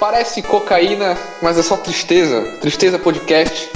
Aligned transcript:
Parece 0.00 0.40
cocaína, 0.40 1.14
mas 1.42 1.58
é 1.58 1.62
só 1.62 1.76
tristeza. 1.76 2.40
Tristeza 2.58 2.98
Podcast, 2.98 3.68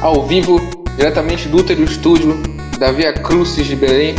ao 0.00 0.24
vivo, 0.24 0.60
diretamente 0.96 1.48
do 1.48 1.56
útero 1.56 1.82
estúdio 1.82 2.40
da 2.78 2.92
Via 2.92 3.12
Crucis 3.12 3.66
de 3.66 3.74
Belém. 3.74 4.14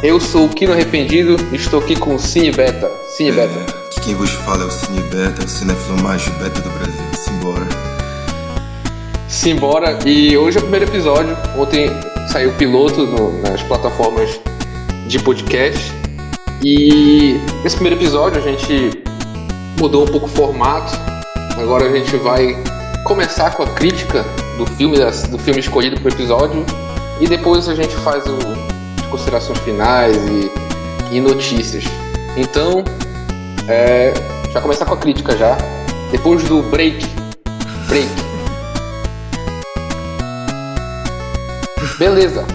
Eu 0.00 0.20
sou 0.20 0.46
o 0.46 0.48
Kino 0.48 0.72
Arrependido 0.72 1.34
e 1.50 1.56
estou 1.56 1.80
aqui 1.80 1.96
com 1.96 2.14
o 2.14 2.20
Cine 2.20 2.52
Beta. 2.52 2.88
Cine 3.16 3.32
Beta. 3.32 3.52
É, 3.52 4.00
quem 4.00 4.14
vos 4.14 4.30
fala 4.30 4.62
é 4.62 4.66
o 4.66 4.70
Cine 4.70 5.00
Beta, 5.00 5.44
o 5.44 5.48
cinefilo 5.48 6.00
mais 6.00 6.22
beta 6.28 6.60
do 6.60 6.70
Brasil. 6.70 7.02
Simbora. 7.16 7.66
Simbora. 9.28 9.98
E 10.06 10.36
hoje 10.36 10.58
é 10.58 10.60
o 10.60 10.62
primeiro 10.62 10.86
episódio. 10.86 11.36
Ontem 11.58 11.90
saiu 12.30 12.50
o 12.50 12.54
piloto 12.54 13.04
no, 13.08 13.42
nas 13.42 13.60
plataformas 13.64 14.38
de 15.08 15.18
podcast. 15.18 15.92
E 16.64 17.40
nesse 17.64 17.74
primeiro 17.74 18.00
episódio 18.00 18.38
a 18.38 18.40
gente 18.40 19.02
mudou 19.82 20.04
um 20.04 20.06
pouco 20.06 20.26
o 20.26 20.28
formato. 20.28 20.92
Agora 21.60 21.86
a 21.86 21.90
gente 21.90 22.16
vai 22.18 22.56
começar 23.04 23.50
com 23.56 23.64
a 23.64 23.66
crítica 23.66 24.24
do 24.56 24.64
filme, 24.64 24.96
do 25.28 25.38
filme 25.38 25.58
escolhido 25.58 26.00
para 26.00 26.08
o 26.08 26.12
episódio. 26.12 26.64
E 27.20 27.26
depois 27.26 27.68
a 27.68 27.74
gente 27.74 27.92
faz 27.96 28.24
o, 28.26 28.38
as 29.00 29.06
considerações 29.08 29.58
finais 29.58 30.16
e, 30.16 31.16
e 31.16 31.20
notícias. 31.20 31.82
Então, 32.36 32.84
é, 33.68 34.14
já 34.52 34.60
começar 34.60 34.86
com 34.86 34.94
a 34.94 34.96
crítica 34.96 35.36
já. 35.36 35.58
Depois 36.12 36.44
do 36.44 36.62
break. 36.62 37.04
Break. 37.88 38.08
Beleza. 41.98 42.46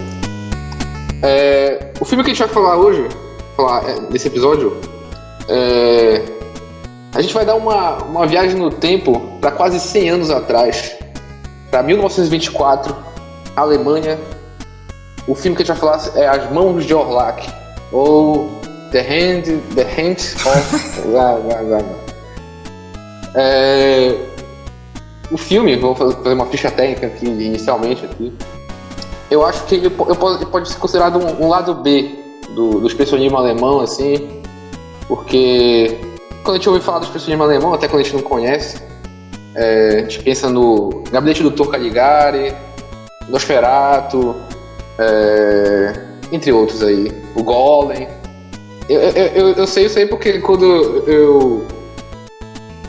É, 1.22 1.92
o 2.00 2.06
filme 2.06 2.24
que 2.24 2.32
a 2.32 2.34
gente 2.34 2.46
vai 2.46 2.54
falar 2.54 2.78
hoje, 2.78 3.06
falar 3.58 3.84
é, 3.90 4.00
nesse 4.10 4.30
episódio, 4.30 4.78
é, 5.50 6.37
a 7.18 7.22
gente 7.22 7.34
vai 7.34 7.44
dar 7.44 7.56
uma, 7.56 7.98
uma 8.04 8.28
viagem 8.28 8.56
no 8.60 8.70
tempo 8.70 9.20
para 9.42 9.50
quase 9.50 9.80
100 9.80 10.10
anos 10.10 10.30
atrás, 10.30 10.96
para 11.72 11.82
1924, 11.82 12.96
Alemanha. 13.56 14.20
O 15.28 15.34
filme 15.34 15.58
que 15.58 15.64
a 15.64 15.66
gente 15.66 15.76
vai 15.80 15.98
falar 15.98 16.16
é 16.16 16.28
As 16.28 16.52
Mãos 16.52 16.86
de 16.86 16.94
Orlac, 16.94 17.44
ou 17.92 18.52
The 18.92 19.00
Hand, 19.00 19.44
The 19.74 19.82
Hand 19.82 20.18
of. 20.46 21.08
é, 23.34 24.16
o 25.32 25.38
filme, 25.38 25.76
vou 25.76 25.96
fazer 25.96 26.34
uma 26.34 26.46
ficha 26.46 26.70
técnica 26.70 27.08
aqui 27.08 27.26
inicialmente 27.26 28.06
aqui. 28.06 28.32
Eu 29.32 29.44
acho 29.44 29.64
que 29.64 29.74
ele, 29.74 29.90
pode, 29.90 30.46
pode 30.46 30.70
ser 30.70 30.78
considerado 30.78 31.18
um, 31.18 31.46
um 31.46 31.50
lado 31.50 31.74
B 31.74 32.12
do, 32.54 32.80
do 32.80 32.86
expressionismo 32.86 33.38
alemão, 33.38 33.80
assim, 33.80 34.40
porque 35.08 36.07
quando 36.48 36.56
a 36.56 36.60
gente 36.60 36.70
ouve 36.70 36.82
falar 36.82 37.00
do 37.00 37.04
expressionismo 37.04 37.44
alemão, 37.44 37.74
até 37.74 37.90
quando 37.90 38.00
a 38.00 38.04
gente 38.04 38.16
não 38.16 38.24
conhece, 38.24 38.82
é, 39.54 39.98
a 39.98 40.02
gente 40.04 40.24
pensa 40.24 40.50
no 40.50 41.04
Gabinete 41.12 41.44
do 41.44 41.50
Dr. 41.50 41.70
Caligari, 41.70 42.56
Nosferatu, 43.28 44.34
é, 44.98 45.94
entre 46.32 46.54
outros 46.54 46.82
aí, 46.82 47.12
o 47.36 47.44
Golem. 47.44 48.08
Eu, 48.88 49.02
eu, 49.02 49.26
eu, 49.26 49.50
eu, 49.56 49.68
sei 49.68 49.88
isso 49.88 50.00
aí 50.00 50.06
porque 50.06 50.40
quando 50.40 50.64
eu 51.06 51.66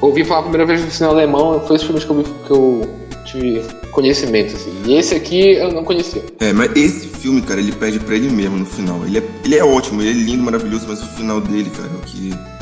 ouvi 0.01 0.23
falar 0.23 0.39
a 0.39 0.43
primeira 0.43 0.65
vez 0.65 0.85
do 0.85 0.91
cinema 0.93 1.15
alemão, 1.15 1.61
foi 1.67 1.75
os 1.75 1.83
filmes 1.83 2.05
que 2.05 2.11
eu, 2.11 2.23
que 2.23 2.51
eu 2.53 2.83
tive 3.25 3.65
conhecimento, 3.91 4.55
assim. 4.55 4.73
E 4.87 4.95
esse 4.95 5.17
aqui 5.17 5.55
eu 5.55 5.73
não 5.73 5.83
conhecia. 5.83 6.23
É, 6.39 6.53
mas 6.53 6.71
esse 6.77 7.09
filme, 7.09 7.43
cara, 7.43 7.59
ele 7.59 7.73
perde 7.73 7.99
pra 7.99 8.15
ele 8.15 8.31
mesmo 8.31 8.57
no 8.57 8.67
final. 8.67 9.05
Ele 9.05 9.19
é, 9.19 9.23
ele 9.45 9.57
é 9.57 9.65
ótimo, 9.65 10.01
ele 10.01 10.11
é 10.11 10.13
lindo, 10.13 10.45
maravilhoso, 10.45 10.87
mas 10.89 11.03
o 11.03 11.07
final 11.07 11.41
dele, 11.41 11.69
cara, 11.71 11.89
é 11.89 11.97
o 11.97 12.07
que 12.07 12.58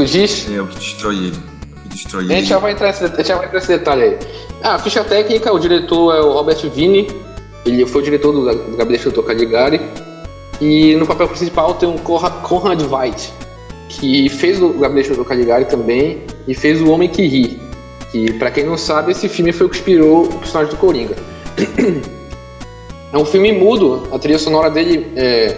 Tu 0.00 0.06
diz? 0.06 0.48
É, 0.50 0.58
o 0.62 0.66
que 0.66 0.76
destrói 0.76 1.16
ele. 1.16 1.36
O 1.36 1.80
que 1.82 1.88
destrói 1.90 2.24
ele. 2.24 2.32
A 2.32 2.36
gente 2.36 2.48
já 2.48 2.58
vai 2.58 2.72
entrar 2.72 2.86
nesse, 2.86 3.22
já 3.22 3.36
vai 3.36 3.46
entrar 3.46 3.58
nesse 3.58 3.68
detalhe 3.68 4.02
aí. 4.02 4.18
Ah, 4.62 4.76
a 4.76 4.78
ficha 4.78 5.04
técnica, 5.04 5.52
o 5.52 5.58
diretor 5.58 6.14
é 6.14 6.20
o 6.22 6.32
Robert 6.32 6.58
Vini. 6.70 7.06
Ele 7.66 7.84
foi 7.84 8.00
o 8.00 8.04
diretor 8.04 8.32
do, 8.32 8.50
do 8.50 8.76
Gabinete 8.78 9.10
do 9.10 9.22
Caligari. 9.22 9.78
E 10.58 10.94
no 10.96 11.06
papel 11.06 11.28
principal 11.28 11.74
tem 11.74 11.86
o 11.86 11.98
Conrad 11.98 12.80
White, 12.80 13.30
que 13.90 14.30
fez 14.30 14.62
o 14.62 14.70
Gabinete 14.70 15.10
do 15.10 15.22
Caligari 15.22 15.66
também 15.66 16.22
e 16.48 16.54
fez 16.54 16.80
O 16.80 16.90
Homem 16.90 17.08
que 17.08 17.26
Ri. 17.26 17.60
Que, 18.10 18.32
pra 18.32 18.50
quem 18.50 18.64
não 18.64 18.78
sabe, 18.78 19.12
esse 19.12 19.28
filme 19.28 19.52
foi 19.52 19.66
o 19.66 19.68
que 19.68 19.76
inspirou 19.76 20.24
o 20.24 20.38
personagem 20.38 20.70
do 20.70 20.78
Coringa. 20.78 21.14
é 23.12 23.18
um 23.18 23.24
filme 23.26 23.52
mudo, 23.52 24.08
a 24.10 24.18
trilha 24.18 24.38
sonora 24.38 24.70
dele 24.70 25.12
é. 25.14 25.56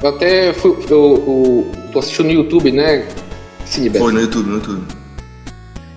Eu 0.00 0.10
até 0.10 0.52
fui. 0.52 0.70
Eu, 0.88 1.24
eu, 1.26 1.66
eu 1.84 1.92
tô 1.92 1.98
assistindo 1.98 2.26
no 2.26 2.32
YouTube, 2.32 2.70
né? 2.70 3.08
Foi 3.98 4.12
no 4.12 4.20
YouTube, 4.20 4.48
no 4.48 4.54
YouTube. 4.56 4.82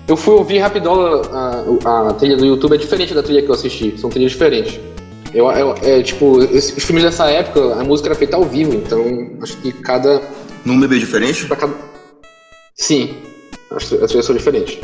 Eu 0.08 0.16
fui 0.16 0.34
ouvir 0.34 0.58
rapidola 0.58 1.22
a, 1.84 2.08
a, 2.08 2.14
trilha 2.14 2.36
do 2.36 2.44
YouTube, 2.44 2.74
é 2.74 2.76
diferente 2.76 3.14
da 3.14 3.22
trilha 3.22 3.42
que 3.42 3.48
eu 3.48 3.54
assisti, 3.54 3.94
são 3.96 4.10
trilhas 4.10 4.32
diferentes. 4.32 4.80
Eu, 5.32 5.48
eu 5.52 5.74
é, 5.82 6.02
tipo, 6.02 6.38
os 6.38 6.70
filmes 6.70 7.04
dessa 7.04 7.30
época, 7.30 7.74
a 7.74 7.84
música 7.84 8.08
era 8.08 8.16
feita 8.16 8.36
ao 8.36 8.44
vivo, 8.44 8.74
então 8.74 9.30
acho 9.40 9.56
que 9.58 9.72
cada. 9.72 10.20
Num 10.64 10.80
bebê 10.80 10.98
diferente? 10.98 11.46
Cada... 11.46 11.72
Sim, 12.74 13.14
as, 13.70 13.84
as 13.92 14.08
trilhas 14.08 14.26
são 14.26 14.34
diferentes. 14.34 14.78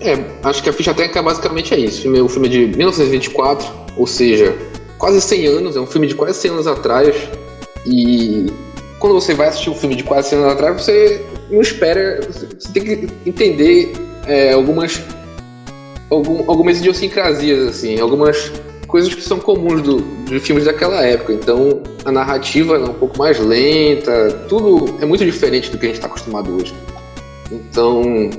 É, 0.00 0.18
acho 0.42 0.62
que 0.62 0.70
a 0.70 0.72
ficha 0.72 0.94
técnica 0.94 1.22
basicamente 1.22 1.74
é 1.74 1.78
isso. 1.78 1.98
O 1.98 2.02
filme, 2.02 2.20
o 2.22 2.28
filme 2.28 2.48
é 2.48 2.50
de 2.50 2.66
1924, 2.68 3.68
ou 3.98 4.06
seja, 4.06 4.56
quase 4.96 5.20
100 5.20 5.46
anos, 5.46 5.76
é 5.76 5.80
um 5.80 5.86
filme 5.86 6.06
de 6.06 6.14
quase 6.14 6.38
100 6.38 6.50
anos 6.52 6.66
atrás. 6.66 7.14
E 7.86 8.46
quando 8.98 9.12
você 9.12 9.34
vai 9.34 9.48
assistir 9.48 9.68
um 9.68 9.74
filme 9.74 9.94
de 9.94 10.04
quase 10.04 10.30
100 10.30 10.38
anos 10.38 10.52
atrás, 10.52 10.82
você 10.82 11.22
não 11.54 11.62
espera. 11.62 12.20
Você 12.22 12.68
tem 12.72 12.84
que 12.84 13.08
entender 13.26 13.92
é, 14.26 14.52
algumas. 14.52 15.00
Algum, 16.10 16.48
algumas 16.48 16.78
idiosincrasias, 16.78 17.66
assim, 17.66 17.98
algumas 17.98 18.52
coisas 18.86 19.12
que 19.12 19.22
são 19.22 19.40
comuns 19.40 19.82
do, 19.82 20.04
filmes 20.38 20.66
daquela 20.66 21.02
época. 21.04 21.32
Então, 21.32 21.82
a 22.04 22.12
narrativa 22.12 22.76
é 22.76 22.78
um 22.78 22.94
pouco 22.94 23.18
mais 23.18 23.40
lenta, 23.40 24.30
tudo 24.48 24.96
é 25.00 25.06
muito 25.06 25.24
diferente 25.24 25.70
do 25.70 25.78
que 25.78 25.86
a 25.86 25.88
gente 25.88 25.96
está 25.96 26.06
acostumado 26.06 26.54
hoje. 26.54 26.72
Então, 27.50 28.30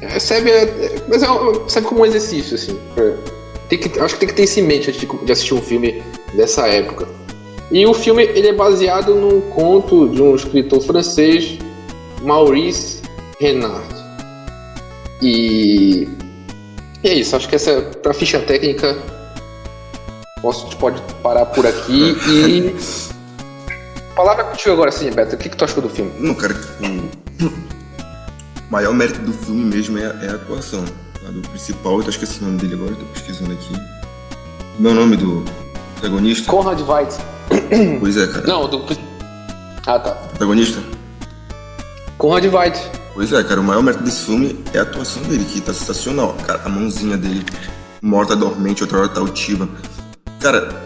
é, 0.00 0.18
serve, 0.18 0.50
é, 0.50 0.66
mas 1.06 1.22
é, 1.22 1.26
serve 1.68 1.88
como 1.88 2.00
um 2.00 2.06
exercício, 2.06 2.56
assim. 2.56 2.76
Tem 3.68 3.78
que, 3.78 4.00
acho 4.00 4.14
que 4.14 4.20
tem 4.20 4.28
que 4.28 4.34
ter 4.34 4.44
isso 4.44 4.58
em 4.58 4.64
mente 4.64 4.90
antes 4.90 5.00
de, 5.00 5.06
de 5.06 5.32
assistir 5.32 5.54
um 5.54 5.62
filme 5.62 6.02
dessa 6.34 6.66
época. 6.66 7.06
E 7.70 7.84
o 7.86 7.94
filme 7.94 8.22
ele 8.22 8.48
é 8.48 8.52
baseado 8.52 9.14
num 9.14 9.40
conto 9.40 10.08
de 10.08 10.22
um 10.22 10.34
escritor 10.34 10.80
francês, 10.80 11.58
Maurice 12.22 13.02
Renard. 13.40 13.94
E, 15.22 16.08
e 17.02 17.08
é 17.08 17.14
isso, 17.14 17.36
acho 17.36 17.48
que 17.48 17.56
essa 17.56 17.70
é 17.70 17.80
para 17.80 18.12
ficha 18.12 18.40
técnica. 18.40 18.96
Posso, 20.42 20.76
pode 20.76 21.00
parar 21.22 21.46
por 21.46 21.66
aqui 21.66 22.16
e. 22.28 22.76
Palavra 24.14 24.44
contigo 24.44 24.72
agora 24.72 24.90
sim, 24.90 25.10
Beto. 25.10 25.34
O 25.34 25.38
que, 25.38 25.48
que 25.48 25.56
tu 25.56 25.64
achou 25.64 25.82
do 25.82 25.90
filme? 25.90 26.10
Não, 26.18 26.34
cara, 26.34 26.54
o 26.80 28.70
maior 28.70 28.94
mérito 28.94 29.20
do 29.20 29.32
filme 29.32 29.64
mesmo 29.64 29.98
é, 29.98 30.04
é 30.04 30.28
a 30.30 30.34
atuação. 30.34 30.84
A 31.26 31.30
do 31.30 31.42
principal, 31.48 31.98
eu 31.98 32.04
tô 32.04 32.10
esquecendo 32.10 32.46
o 32.46 32.48
nome 32.48 32.60
dele 32.60 32.74
agora, 32.74 32.94
tô 32.94 33.04
pesquisando 33.06 33.52
aqui. 33.52 33.74
Meu 34.78 34.94
nome 34.94 35.16
do 35.16 35.44
protagonista? 35.94 36.50
Conrad 36.50 36.80
White. 36.80 37.16
Pois 38.00 38.16
é, 38.16 38.26
cara. 38.26 38.46
Não, 38.46 38.68
do. 38.68 38.84
Ah, 39.86 39.98
tá. 39.98 40.10
Protagonista? 40.12 40.80
Conrad 42.18 42.44
White. 42.44 42.80
Pois 43.14 43.32
é, 43.32 43.42
cara, 43.42 43.60
o 43.60 43.64
maior 43.64 43.82
mérito 43.82 44.04
desse 44.04 44.24
filme 44.24 44.62
é 44.74 44.78
a 44.78 44.82
atuação 44.82 45.22
dele, 45.22 45.44
que 45.44 45.60
tá 45.60 45.72
sensacional. 45.72 46.34
Cara, 46.46 46.62
a 46.64 46.68
mãozinha 46.68 47.16
dele, 47.16 47.44
morta 48.02 48.36
dormente, 48.36 48.82
outra 48.82 48.98
hora 48.98 49.08
tá 49.08 49.20
altiva. 49.20 49.68
Cara, 50.40 50.82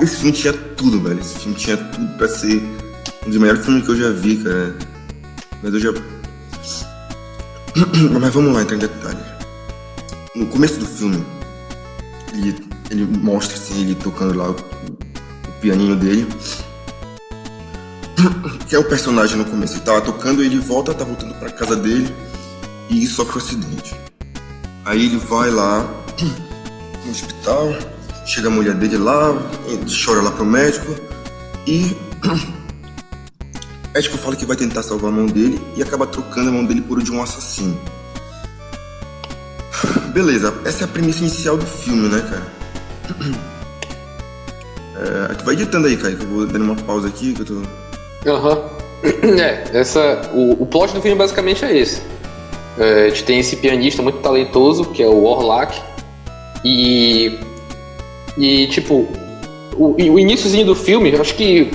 esse 0.00 0.16
filme 0.16 0.32
tinha 0.32 0.52
tudo, 0.52 1.00
velho. 1.00 1.20
Esse 1.20 1.38
filme 1.38 1.56
tinha 1.56 1.76
tudo 1.76 2.16
pra 2.16 2.28
ser 2.28 2.62
um 3.26 3.30
dos 3.30 3.38
melhores 3.38 3.64
filmes 3.64 3.84
que 3.84 3.90
eu 3.90 3.96
já 3.96 4.10
vi, 4.10 4.36
cara. 4.36 4.76
Mas 5.62 5.74
eu 5.74 5.80
já. 5.80 5.90
Mas 8.20 8.34
vamos 8.34 8.54
lá 8.54 8.62
entrar 8.62 8.76
em 8.76 8.80
detalhes. 8.80 9.20
No 10.34 10.46
começo 10.46 10.78
do 10.78 10.86
filme, 10.86 11.24
ele, 12.32 12.66
ele 12.90 13.04
mostra 13.04 13.56
assim, 13.56 13.82
ele 13.82 13.94
tocando 13.94 14.36
lá 14.36 14.54
pianinho 15.60 15.96
dele. 15.96 16.26
Que 18.68 18.74
é 18.76 18.78
o 18.78 18.84
personagem 18.84 19.36
no 19.36 19.44
começo. 19.44 19.74
Ele 19.74 19.84
tava 19.84 20.00
tocando, 20.00 20.42
ele 20.42 20.58
volta, 20.58 20.94
tá 20.94 21.04
voltando 21.04 21.34
pra 21.34 21.50
casa 21.50 21.76
dele 21.76 22.14
e 22.88 23.06
sofre 23.06 23.36
um 23.36 23.38
acidente. 23.38 23.94
Aí 24.84 25.06
ele 25.06 25.16
vai 25.18 25.50
lá 25.50 25.88
no 27.04 27.10
hospital, 27.10 27.74
chega 28.26 28.48
a 28.48 28.50
mulher 28.50 28.74
dele 28.74 28.96
lá, 28.96 29.32
chora 30.04 30.22
lá 30.22 30.30
pro 30.30 30.44
médico 30.44 30.94
e 31.66 31.96
o 32.24 33.92
médico 33.94 34.18
fala 34.18 34.36
que 34.36 34.46
vai 34.46 34.56
tentar 34.56 34.82
salvar 34.82 35.10
a 35.10 35.14
mão 35.14 35.26
dele 35.26 35.60
e 35.76 35.82
acaba 35.82 36.06
trocando 36.06 36.48
a 36.48 36.52
mão 36.52 36.64
dele 36.64 36.80
por 36.80 37.02
de 37.02 37.12
um 37.12 37.22
assassino. 37.22 37.78
Beleza, 40.12 40.52
essa 40.64 40.82
é 40.82 40.84
a 40.84 40.88
premissa 40.88 41.20
inicial 41.20 41.56
do 41.56 41.66
filme, 41.66 42.08
né, 42.08 42.20
cara? 42.20 42.46
É, 45.30 45.34
tu 45.34 45.44
vai 45.44 45.54
editando 45.54 45.86
aí, 45.86 45.96
cara, 45.96 46.14
que 46.14 46.22
eu 46.22 46.28
vou 46.28 46.46
dando 46.46 46.64
uma 46.64 46.76
pausa 46.76 47.08
aqui 47.08 47.32
que 47.32 47.40
eu 47.40 47.46
tô. 47.46 47.62
Aham. 48.26 48.56
Uhum. 48.56 48.80
É, 49.40 49.64
essa. 49.72 50.30
O, 50.34 50.62
o 50.62 50.66
plot 50.66 50.92
do 50.92 51.00
filme 51.00 51.16
basicamente 51.16 51.64
é 51.64 51.76
esse. 51.76 52.02
É, 52.78 53.04
a 53.04 53.08
gente 53.08 53.24
tem 53.24 53.38
esse 53.38 53.56
pianista 53.56 54.02
muito 54.02 54.18
talentoso, 54.18 54.84
que 54.86 55.02
é 55.02 55.06
o 55.06 55.24
Orlak. 55.24 55.80
E. 56.64 57.38
E, 58.36 58.66
tipo, 58.68 59.08
o, 59.76 59.94
o 59.96 60.18
iníciozinho 60.18 60.66
do 60.66 60.74
filme, 60.74 61.14
acho 61.16 61.34
que 61.34 61.70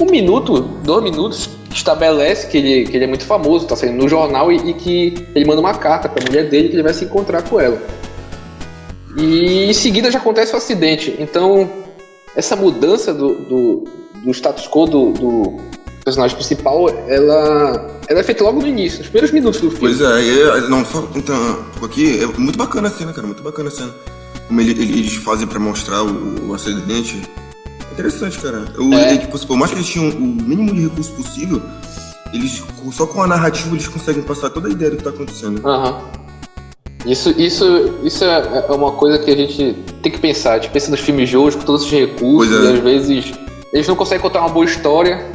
um 0.00 0.06
minuto, 0.06 0.60
dois 0.60 1.02
minutos, 1.02 1.50
estabelece 1.74 2.46
que 2.46 2.58
ele, 2.58 2.84
que 2.86 2.96
ele 2.96 3.04
é 3.04 3.08
muito 3.08 3.24
famoso, 3.24 3.66
tá 3.66 3.74
saindo 3.74 4.02
no 4.02 4.08
jornal 4.08 4.52
e, 4.52 4.56
e 4.70 4.74
que 4.74 5.26
ele 5.34 5.44
manda 5.44 5.60
uma 5.60 5.74
carta 5.74 6.08
pra 6.08 6.24
mulher 6.24 6.48
dele 6.48 6.68
que 6.68 6.76
ele 6.76 6.82
vai 6.82 6.94
se 6.94 7.04
encontrar 7.04 7.42
com 7.42 7.58
ela. 7.58 7.80
E 9.16 9.64
em 9.64 9.72
seguida 9.72 10.10
já 10.10 10.18
acontece 10.18 10.54
o 10.54 10.56
acidente. 10.56 11.16
Então, 11.18 11.68
essa 12.36 12.54
mudança 12.54 13.12
do, 13.12 13.34
do, 13.34 13.84
do 14.24 14.30
status 14.30 14.66
quo 14.68 14.86
do, 14.86 15.12
do, 15.12 15.56
personagem 16.04 16.36
principal, 16.36 16.88
ela, 17.06 18.00
ela 18.08 18.20
é 18.20 18.22
feita 18.22 18.42
logo 18.42 18.60
no 18.60 18.66
início, 18.66 18.98
nos 19.00 19.08
primeiros 19.08 19.30
minutos 19.30 19.60
do 19.60 19.70
filme. 19.70 19.94
Pois 19.94 20.00
é, 20.00 20.28
é 20.28 20.60
não, 20.68 20.84
só 20.84 21.06
então, 21.14 21.36
aqui, 21.82 22.22
é 22.22 22.26
muito 22.38 22.56
bacana 22.56 22.88
a 22.88 22.90
cena, 22.90 23.12
cara, 23.12 23.26
muito 23.26 23.42
bacana 23.42 23.68
a 23.68 23.72
cena. 23.72 23.94
Como 24.46 24.60
ele, 24.60 24.70
eles 24.70 25.16
fazem 25.16 25.46
pra 25.46 25.60
mostrar 25.60 26.02
o, 26.02 26.48
o 26.48 26.54
acidente. 26.54 27.20
Interessante, 27.92 28.38
cara. 28.38 28.64
Eu, 28.74 28.92
é. 28.94 29.14
é, 29.14 29.18
tipo, 29.18 29.38
por 29.46 29.56
mais 29.56 29.70
que 29.70 29.76
eles 29.76 29.88
tinham 29.88 30.08
o 30.08 30.20
mínimo 30.20 30.72
de 30.72 30.82
recurso 30.82 31.12
possível, 31.12 31.60
eles, 32.32 32.62
só 32.92 33.06
com 33.06 33.22
a 33.22 33.26
narrativa, 33.26 33.74
eles 33.74 33.88
conseguem 33.88 34.22
passar 34.22 34.48
toda 34.50 34.68
a 34.68 34.70
ideia 34.70 34.90
do 34.90 34.96
que 34.96 35.04
tá 35.04 35.10
acontecendo. 35.10 35.66
Aham. 35.66 35.90
Uhum. 35.92 36.28
Isso, 37.06 37.30
isso, 37.38 37.64
isso 38.02 38.24
é, 38.24 38.64
é 38.68 38.72
uma 38.72 38.92
coisa 38.92 39.18
que 39.18 39.30
a 39.30 39.36
gente 39.36 39.76
tem 40.02 40.10
que 40.10 40.18
pensar. 40.18 40.54
A 40.54 40.58
gente 40.58 40.70
pensa 40.70 40.90
nos 40.90 41.00
filmes 41.00 41.28
de 41.28 41.36
hoje 41.36 41.56
com 41.56 41.64
todos 41.64 41.82
esses 41.86 41.98
recursos 41.98 42.54
é. 42.54 42.64
e 42.64 42.72
às 42.74 42.78
vezes 42.80 43.32
eles 43.72 43.86
não 43.86 43.96
conseguem 43.96 44.22
contar 44.22 44.40
uma 44.40 44.48
boa 44.48 44.64
história. 44.64 45.26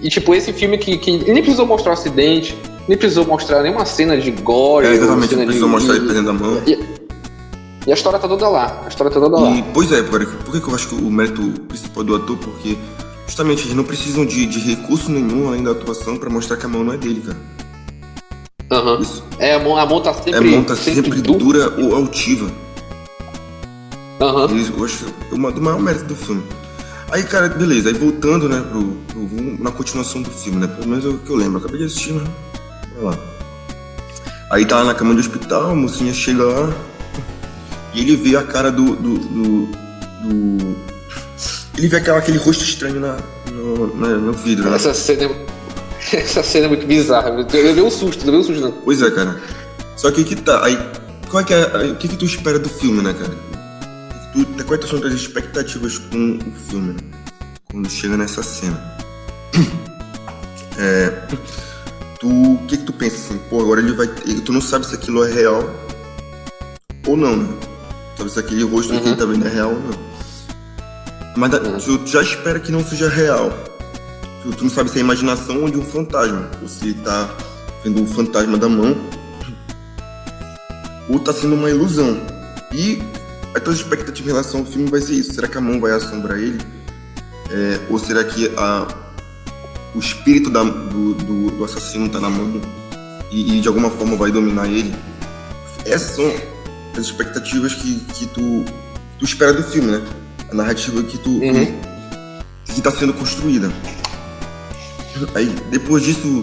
E 0.00 0.08
tipo, 0.08 0.34
esse 0.34 0.52
filme 0.52 0.78
que, 0.78 0.98
que 0.98 1.18
nem 1.18 1.42
precisou 1.42 1.66
mostrar 1.66 1.90
o 1.90 1.94
acidente, 1.94 2.56
nem 2.88 2.98
precisou 2.98 3.24
mostrar 3.24 3.62
nenhuma 3.62 3.84
cena 3.84 4.16
de 4.16 4.30
gore. 4.30 4.86
É, 4.86 4.94
exatamente, 4.94 5.36
não 5.36 5.44
precisou 5.44 5.68
de, 5.68 5.74
mostrar 5.74 5.96
ele 5.96 6.06
perdendo 6.06 6.30
a 6.30 6.32
mão. 6.32 6.62
E, 6.66 6.78
e, 7.86 7.90
a 7.90 7.94
história 7.94 8.18
tá 8.18 8.28
toda 8.28 8.48
lá. 8.48 8.82
A 8.84 8.88
história 8.88 9.12
tá 9.12 9.20
toda 9.20 9.38
e, 9.38 9.60
lá. 9.60 9.66
Pois 9.72 9.92
é, 9.92 10.02
por, 10.02 10.24
por 10.26 10.60
que 10.60 10.68
eu 10.68 10.74
acho 10.74 10.88
que 10.88 10.94
o 10.94 11.10
mérito 11.10 11.42
principal 11.68 12.02
do 12.02 12.16
ator? 12.16 12.36
Porque 12.36 12.76
justamente 13.26 13.64
eles 13.64 13.74
não 13.74 13.84
precisam 13.84 14.26
de, 14.26 14.46
de 14.46 14.58
recurso 14.58 15.10
nenhum 15.10 15.48
além 15.48 15.62
da 15.62 15.70
atuação 15.70 16.16
para 16.16 16.28
mostrar 16.28 16.56
que 16.56 16.66
a 16.66 16.68
mão 16.68 16.82
não 16.82 16.92
é 16.92 16.96
dele, 16.96 17.22
cara. 17.24 17.38
Uhum. 18.72 19.02
É, 19.38 19.54
a 19.54 19.58
mão, 19.58 19.76
a 19.76 19.84
mão 19.84 20.00
tá 20.00 20.14
sempre, 20.14 20.32
é, 20.32 20.38
a 20.38 20.42
mão 20.42 20.64
tá 20.64 20.74
sempre, 20.74 21.02
sempre 21.02 21.20
dura 21.20 21.74
ou 21.78 21.94
altiva. 21.94 22.50
Uhum. 24.20 24.78
eu 24.78 24.84
acho 24.84 25.04
é 25.30 25.34
o 25.34 25.38
maior 25.38 25.80
mérito 25.80 26.04
do 26.06 26.16
filme. 26.16 26.42
Aí, 27.12 27.22
cara, 27.24 27.46
beleza, 27.50 27.90
aí 27.90 27.94
voltando, 27.94 28.48
né, 28.48 28.64
pro, 28.70 28.82
pro, 29.06 29.62
na 29.62 29.70
continuação 29.70 30.22
do 30.22 30.30
filme, 30.30 30.58
né? 30.58 30.66
Pelo 30.66 30.88
menos 30.88 31.04
é 31.04 31.08
o 31.08 31.18
que 31.18 31.28
eu 31.28 31.36
lembro. 31.36 31.58
Acabei 31.58 31.78
de 31.78 31.84
assistir, 31.84 32.14
né? 32.14 32.24
Vai 32.94 33.04
lá. 33.04 33.18
Aí 34.50 34.64
tá 34.64 34.78
lá 34.78 34.84
na 34.84 34.94
cama 34.94 35.12
do 35.12 35.20
hospital, 35.20 35.72
a 35.72 35.74
mocinha 35.74 36.14
chega 36.14 36.42
lá 36.42 36.74
e 37.92 38.00
ele 38.00 38.16
vê 38.16 38.34
a 38.34 38.42
cara 38.42 38.72
do. 38.72 38.96
do, 38.96 39.18
do, 39.18 39.66
do... 40.24 40.76
ele 41.76 41.88
vê 41.88 41.98
aquela, 41.98 42.16
aquele 42.16 42.38
rosto 42.38 42.64
estranho 42.64 42.98
na, 42.98 43.18
no, 43.50 43.94
na, 43.94 44.08
no 44.08 44.32
vidro, 44.32 44.70
né? 44.70 44.76
Essa 44.76 44.94
cena 44.94 45.24
é 45.24 45.52
Essa 46.16 46.42
cena 46.42 46.64
é 46.64 46.68
muito 46.68 46.86
bizarra. 46.86 47.28
Eu 47.28 47.64
levei 47.64 47.82
um 47.82 47.90
susto, 47.90 48.24
levei 48.24 48.40
um 48.40 48.42
susto. 48.42 48.74
Pois 48.84 49.02
é, 49.02 49.10
cara. 49.10 49.38
Só 49.96 50.10
que 50.10 50.24
que 50.24 50.36
tá. 50.36 50.64
Aí, 50.64 50.78
qual 51.28 51.42
é 51.42 51.44
que 51.44 51.52
é, 51.52 51.92
o 51.92 51.96
que, 51.96 52.08
que 52.08 52.16
tu 52.16 52.24
espera 52.24 52.58
do 52.58 52.70
filme, 52.70 53.02
né, 53.02 53.12
cara? 53.12 53.51
Tu, 54.32 54.64
quais 54.64 54.88
são 54.88 54.98
as 55.04 55.12
expectativas 55.12 55.98
com 55.98 56.38
o 56.38 56.52
filme, 56.52 56.94
né? 56.94 57.00
Quando 57.70 57.90
chega 57.90 58.16
nessa 58.16 58.42
cena. 58.42 58.80
É, 60.78 61.10
tu, 62.18 62.54
o 62.54 62.66
que 62.66 62.78
que 62.78 62.84
tu 62.84 62.94
pensa 62.94 63.14
assim? 63.14 63.38
Pô, 63.50 63.60
agora 63.60 63.78
ele 63.78 63.92
vai. 63.92 64.06
Tu 64.08 64.52
não 64.52 64.60
sabe 64.60 64.86
se 64.86 64.94
aquilo 64.94 65.22
é 65.22 65.30
real 65.30 65.70
ou 67.06 67.14
não, 67.14 67.36
né? 67.36 67.48
Sabe 68.16 68.30
se 68.30 68.40
aquele 68.40 68.64
rosto 68.64 68.92
uhum. 68.92 69.00
que 69.00 69.08
ele 69.08 69.16
tá 69.16 69.26
vendo 69.26 69.46
é 69.46 69.50
real 69.50 69.70
ou 69.70 69.78
não. 69.78 69.98
Mas 71.36 71.52
uhum. 71.52 71.98
tu 71.98 72.06
já 72.06 72.22
espera 72.22 72.58
que 72.58 72.72
não 72.72 72.82
seja 72.82 73.06
real 73.06 73.52
tu, 74.42 74.50
tu 74.52 74.64
não 74.64 74.70
sabe 74.70 74.90
se 74.90 74.98
é 74.98 75.00
imaginação 75.00 75.62
ou 75.62 75.70
de 75.70 75.78
um 75.78 75.84
fantasma. 75.84 76.50
Ou 76.60 76.68
se 76.68 76.92
tá 76.94 77.30
vendo 77.84 78.02
o 78.02 78.06
fantasma 78.06 78.58
da 78.58 78.68
mão. 78.68 78.96
Ou 81.08 81.18
tá 81.20 81.32
sendo 81.32 81.54
uma 81.54 81.70
ilusão. 81.70 82.20
E 82.72 83.02
a 83.54 83.60
tua 83.60 83.72
expectativa 83.72 84.28
em 84.28 84.32
relação 84.32 84.60
ao 84.60 84.66
filme 84.66 84.90
vai 84.90 85.00
ser 85.00 85.14
isso. 85.14 85.34
Será 85.34 85.46
que 85.46 85.58
a 85.58 85.60
mão 85.60 85.80
vai 85.80 85.92
assombrar 85.92 86.38
ele? 86.38 86.58
É, 87.50 87.80
ou 87.90 87.98
será 87.98 88.24
que 88.24 88.50
a, 88.56 88.88
o 89.94 89.98
espírito 89.98 90.48
da, 90.50 90.62
do, 90.62 91.14
do, 91.14 91.50
do, 91.50 91.64
assassino 91.64 92.08
tá 92.08 92.18
na 92.18 92.30
mão 92.30 92.60
e, 93.30 93.58
e, 93.58 93.60
de 93.60 93.68
alguma 93.68 93.90
forma 93.90 94.16
vai 94.16 94.32
dominar 94.32 94.66
ele? 94.66 94.94
Essas 95.84 96.16
são 96.16 96.32
as 96.96 97.04
expectativas 97.04 97.74
que, 97.74 98.00
que 98.14 98.26
tu, 98.26 98.64
tu 99.18 99.24
espera 99.24 99.52
do 99.52 99.62
filme, 99.62 99.90
né? 99.92 100.02
A 100.50 100.54
narrativa 100.54 101.02
que 101.02 101.18
tu 101.18 101.30
uhum. 101.30 101.80
que 102.64 102.72
está 102.78 102.90
sendo 102.90 103.12
construída. 103.12 103.70
Aí 105.34 105.54
depois 105.70 106.02
disso 106.02 106.42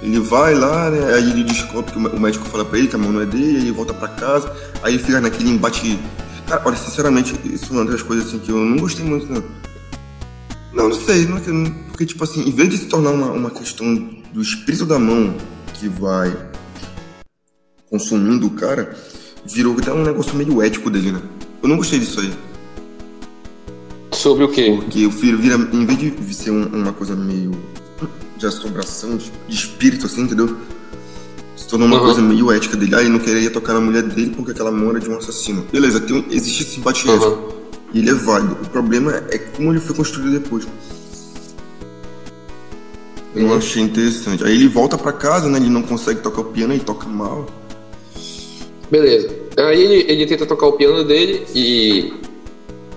ele 0.00 0.20
vai 0.20 0.54
lá, 0.54 0.90
né? 0.90 1.14
Aí 1.14 1.30
ele 1.30 1.42
descobre 1.42 1.90
que 1.90 1.98
o 1.98 2.20
médico 2.20 2.44
fala 2.46 2.64
pra 2.64 2.78
ele 2.78 2.86
que 2.86 2.94
a 2.94 2.98
mão 2.98 3.10
não 3.10 3.20
é 3.20 3.26
dele, 3.26 3.58
ele 3.58 3.72
volta 3.72 3.92
pra 3.92 4.08
casa, 4.08 4.52
aí 4.82 4.94
ele 4.94 5.02
fica 5.02 5.20
naquele 5.20 5.50
embate. 5.50 5.98
Cara, 6.48 6.62
olha, 6.64 6.76
sinceramente, 6.78 7.34
isso 7.44 7.66
é 7.74 7.76
uma 7.76 7.84
das 7.84 8.00
coisas 8.00 8.26
assim 8.26 8.38
que 8.38 8.50
eu 8.50 8.56
não 8.56 8.78
gostei 8.78 9.04
muito, 9.04 9.30
não. 9.30 9.44
Não, 10.72 10.88
não 10.88 10.96
sei, 10.96 11.26
não, 11.26 11.36
é 11.36 11.70
porque 11.88 12.06
tipo 12.06 12.24
assim, 12.24 12.48
em 12.48 12.50
vez 12.50 12.70
de 12.70 12.78
se 12.78 12.86
tornar 12.86 13.10
uma, 13.10 13.30
uma 13.32 13.50
questão 13.50 13.94
do 14.32 14.40
espírito 14.40 14.86
da 14.86 14.98
mão 14.98 15.34
que 15.74 15.88
vai 15.88 16.34
consumindo 17.90 18.46
o 18.46 18.50
cara, 18.50 18.96
virou 19.44 19.76
até 19.78 19.92
um 19.92 20.02
negócio 20.02 20.34
meio 20.34 20.62
ético 20.62 20.88
dele, 20.88 21.12
né? 21.12 21.22
Eu 21.62 21.68
não 21.68 21.76
gostei 21.76 21.98
disso 21.98 22.20
aí. 22.20 22.32
Sobre 24.12 24.44
o 24.44 24.48
quê? 24.48 24.74
Porque 24.74 25.04
o 25.04 25.10
filho 25.10 25.36
vira, 25.36 25.54
em 25.54 25.84
vez 25.84 25.98
de 25.98 26.34
ser 26.34 26.50
um, 26.50 26.64
uma 26.66 26.94
coisa 26.94 27.14
meio 27.14 27.52
de 28.38 28.46
assombração, 28.46 29.18
de, 29.18 29.30
de 29.46 29.54
espírito, 29.54 30.06
assim, 30.06 30.22
entendeu? 30.22 30.56
Tornou 31.68 31.86
uma 31.86 31.98
uhum. 31.98 32.04
coisa 32.04 32.22
meio 32.22 32.50
ética 32.50 32.76
dele. 32.76 32.94
Ah, 32.94 33.00
ele 33.00 33.10
não 33.10 33.18
queria 33.18 33.50
tocar 33.50 33.74
na 33.74 33.80
mulher 33.80 34.02
dele 34.02 34.32
porque 34.34 34.52
aquela 34.52 34.72
mão 34.72 34.90
era 34.90 35.00
de 35.00 35.10
um 35.10 35.18
assassino. 35.18 35.66
Beleza, 35.70 36.00
tem, 36.00 36.24
existe 36.30 36.64
simpatia 36.64 37.12
uhum. 37.12 37.58
E 37.92 37.98
ele 37.98 38.10
é 38.10 38.14
válido. 38.14 38.56
O 38.62 38.68
problema 38.70 39.22
é 39.30 39.38
como 39.38 39.72
ele 39.72 39.80
foi 39.80 39.94
construído 39.94 40.40
depois. 40.40 40.66
Eu 43.36 43.46
uhum. 43.46 43.54
achei 43.54 43.82
interessante. 43.82 44.42
Aí 44.44 44.52
ele 44.52 44.68
volta 44.68 44.96
pra 44.96 45.12
casa, 45.12 45.48
né? 45.48 45.58
Ele 45.58 45.68
não 45.68 45.82
consegue 45.82 46.20
tocar 46.20 46.40
o 46.40 46.44
piano, 46.44 46.72
ele 46.72 46.82
toca 46.82 47.06
mal. 47.06 47.46
Beleza. 48.90 49.28
Aí 49.58 49.82
ele, 49.82 50.10
ele 50.10 50.26
tenta 50.26 50.46
tocar 50.46 50.66
o 50.66 50.72
piano 50.72 51.04
dele 51.04 51.44
e 51.54 52.12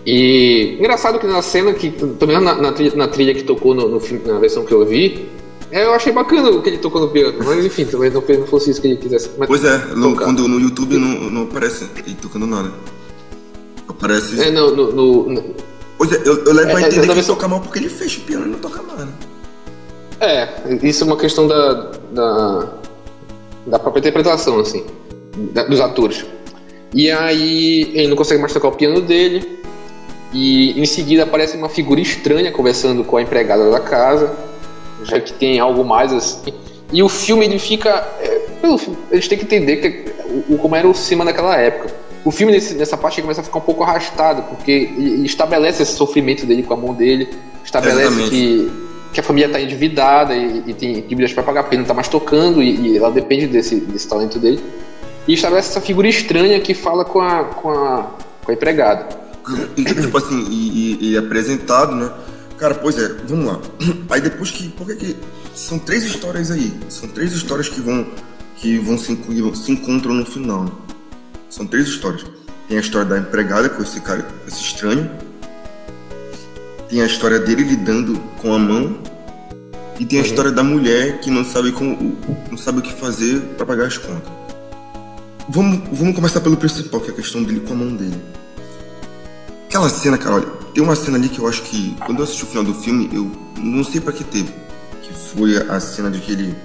e 0.06 0.78
engraçado 0.80 1.20
que 1.20 1.28
na 1.28 1.42
cena 1.42 1.74
que, 1.74 1.92
também 1.92 2.40
na, 2.40 2.56
na, 2.56 2.72
trilha, 2.72 2.96
na 2.96 3.08
trilha, 3.08 3.36
que 3.36 3.44
tocou 3.44 3.76
no, 3.76 3.88
no, 3.88 4.02
na 4.26 4.40
versão 4.40 4.66
que 4.66 4.74
eu 4.74 4.86
vi, 4.86 5.28
é, 5.72 5.86
eu 5.86 5.94
achei 5.94 6.12
bacana 6.12 6.50
o 6.50 6.62
que 6.62 6.70
ele 6.70 6.78
tocou 6.78 7.02
no 7.02 7.08
piano, 7.08 7.38
mas 7.44 7.66
enfim, 7.66 7.86
talvez 7.86 8.14
não, 8.14 8.22
não 8.22 8.48
fosse 8.48 8.72
isso 8.72 8.82
que 8.82 8.88
ele 8.88 8.98
quisesse. 8.98 9.30
pois 9.30 9.64
é, 9.64 9.78
no, 9.96 10.16
quando 10.16 10.48
no 10.48 10.60
YouTube 10.60 10.98
não, 10.98 11.30
não 11.30 11.44
aparece 11.44 11.88
ele 12.06 12.16
tocando 12.16 12.46
nada. 12.46 12.72
Aparece. 13.88 14.42
É, 14.42 14.52
no. 14.52 14.76
no, 14.76 15.30
no 15.30 15.56
pois 15.98 16.12
é, 16.12 16.22
eu, 16.26 16.44
eu 16.44 16.54
levo 16.54 16.72
é, 16.72 16.76
a 16.76 16.82
entender 16.82 17.02
que 17.02 17.08
versão... 17.08 17.16
ele 17.16 17.24
toca 17.24 17.48
mal 17.48 17.62
porque 17.62 17.80
ele 17.80 17.90
fecha 17.90 18.20
o 18.20 18.24
piano 18.24 18.48
e 18.48 18.50
não 18.50 18.60
toca 18.60 18.82
mal, 18.82 18.98
né? 18.98 19.08
É, 20.20 20.78
isso 20.84 21.04
é 21.04 21.08
uma 21.08 21.18
questão 21.18 21.48
da, 21.48 21.92
da, 22.12 22.74
da 23.66 23.80
própria 23.80 24.02
interpretação, 24.02 24.60
assim, 24.60 24.86
da, 25.54 25.64
dos 25.64 25.80
atores. 25.80 26.26
E 26.94 27.10
aí 27.10 27.92
ele 27.94 28.10
não 28.10 28.18
consegue 28.18 28.42
mais 28.42 28.54
tocar 28.54 28.68
o 28.68 28.74
piano 28.74 29.02
dele, 29.02 29.62
e 30.34 30.80
em 30.80 30.86
seguida 30.86 31.24
aparece 31.24 31.56
uma 31.58 31.70
figura 31.70 32.02
estranha 32.02 32.52
conversando 32.52 33.04
com 33.04 33.18
a 33.18 33.22
empregada 33.22 33.70
da 33.72 33.80
casa, 33.80 34.36
já 35.04 35.20
que 35.20 35.34
tem 35.34 35.60
algo 35.60 35.84
mais 35.84 36.14
assim. 36.14 36.54
E 36.92 37.02
o 37.02 37.10
filme 37.10 37.46
ele 37.46 37.60
fica. 37.60 37.90
É, 38.20 38.42
a 39.12 39.16
gente 39.16 39.30
tem 39.30 39.38
que 39.38 39.46
entender 39.46 39.78
que, 39.78 40.12
o, 40.50 40.58
como 40.58 40.76
era 40.76 40.88
o 40.88 40.94
cinema 40.94 41.26
naquela 41.26 41.56
época. 41.58 41.94
O 42.24 42.32
filme 42.32 42.54
nesse, 42.54 42.76
nessa 42.76 42.96
parte 42.96 43.22
começa 43.22 43.42
a 43.42 43.44
ficar 43.44 43.58
um 43.58 43.64
pouco 43.64 43.84
arrastado, 43.84 44.44
porque 44.44 44.72
ele 44.72 45.26
estabelece 45.26 45.82
esse 45.82 45.94
sofrimento 45.94 46.46
dele 46.46 46.62
com 46.62 46.74
a 46.74 46.78
mão 46.78 46.94
dele, 46.94 47.30
estabelece 47.66 48.30
que, 48.30 48.72
que 49.12 49.20
a 49.20 49.24
família 49.24 49.48
está 49.48 49.60
endividada 49.60 50.36
e, 50.36 50.64
e, 50.68 50.74
tem 50.74 51.02
dívidas 51.02 51.34
para 51.34 51.42
pagar, 51.42 51.64
porque 51.64 51.76
ele 51.76 51.82
não 51.82 51.86
está 51.86 51.96
mais 51.96 52.08
tocando 52.08 52.62
e, 52.62 52.92
e, 52.92 52.98
ela 52.98 53.10
depende 53.10 53.48
desse, 53.48 53.76
desse 53.78 54.08
talento 54.08 54.38
dele. 54.38 54.64
E 55.28 55.34
estabelece 55.34 55.72
essa 55.72 55.82
figura 55.82 56.08
estranha 56.08 56.60
que 56.60 56.76
fala 56.76 57.04
com 57.04 57.22
a, 57.22 57.44
com 57.46 57.72
a, 57.72 58.12
com 58.44 58.52
a 58.52 58.54
empregada. 58.54 59.08
E, 59.76 59.84
tipo 59.84 60.16
assim, 60.18 60.46
e, 60.50 60.98
e, 61.02 61.12
e, 61.12 61.18
apresentado, 61.18 61.96
né? 61.96 62.12
Cara, 62.62 62.76
pois 62.76 62.96
é, 62.96 63.08
vamos 63.28 63.48
lá. 63.48 63.60
Aí 64.12 64.22
depois 64.22 64.52
que. 64.52 64.70
Por 64.70 64.86
que 64.86 64.96
que. 64.96 65.16
São 65.56 65.80
três 65.80 66.04
histórias 66.04 66.52
aí. 66.52 66.72
São 66.90 67.10
três 67.10 67.34
histórias 67.34 67.68
que 67.68 67.82
vão. 67.82 68.06
que 68.56 68.78
vão 68.78 69.00
se, 69.00 69.12
incluir, 69.12 69.56
se 69.58 69.72
encontram 69.72 70.14
no 70.14 70.24
final. 70.24 70.72
São 71.50 71.66
três 71.66 71.88
histórias. 71.88 72.24
Tem 72.70 72.78
a 72.78 72.82
história 72.82 73.10
da 73.10 73.18
empregada 73.18 73.68
com 73.68 73.82
esse 73.82 74.00
cara, 74.00 74.22
com 74.22 74.48
esse 74.48 74.62
estranho. 74.62 75.10
Tem 76.88 77.02
a 77.02 77.06
história 77.08 77.40
dele 77.40 77.64
lidando 77.64 78.22
com 78.40 78.54
a 78.54 78.60
mão. 78.60 78.96
E 80.00 80.06
tem 80.06 80.20
a 80.20 80.22
história 80.22 80.52
da 80.52 80.64
mulher 80.64 81.20
que 81.20 81.32
não 81.32 81.44
sabe 81.44 81.72
como, 81.72 82.16
não 82.50 82.58
sabe 82.58 82.78
o 82.78 82.82
que 82.84 82.94
fazer 82.94 83.42
para 83.58 83.66
pagar 83.66 83.88
as 83.88 83.98
contas. 83.98 84.32
Vamos, 85.50 85.82
vamos 85.92 86.14
começar 86.14 86.42
pelo 86.42 86.58
principal, 86.58 87.02
que 87.02 87.10
é 87.10 87.14
a 87.14 87.16
questão 87.16 87.42
dele 87.42 87.62
com 87.62 87.74
a 87.74 87.76
mão 87.76 87.96
dele. 87.96 88.22
Aquela 89.66 89.90
cena, 89.90 90.18
cara, 90.18 90.36
olha, 90.36 90.61
tem 90.74 90.84
uma 90.84 90.96
cena 90.96 91.18
ali 91.18 91.30
que 91.30 91.40
eu 91.40 91.48
acho 91.48 91.62
que, 91.64 91.96
quando 92.06 92.20
eu 92.20 92.24
assisti 92.24 92.44
o 92.44 92.48
final 92.48 92.64
do 92.64 92.74
filme, 92.74 93.10
eu 93.14 93.30
não 93.58 93.84
sei 93.84 94.02
para 94.02 94.14
que 94.14 94.24
teve. 94.24 94.54
Que 95.02 95.14
foi 95.14 95.58
a 95.58 95.80
cena 95.80 96.10
de 96.10 96.20
que 96.20 96.32
ele, 96.32 96.56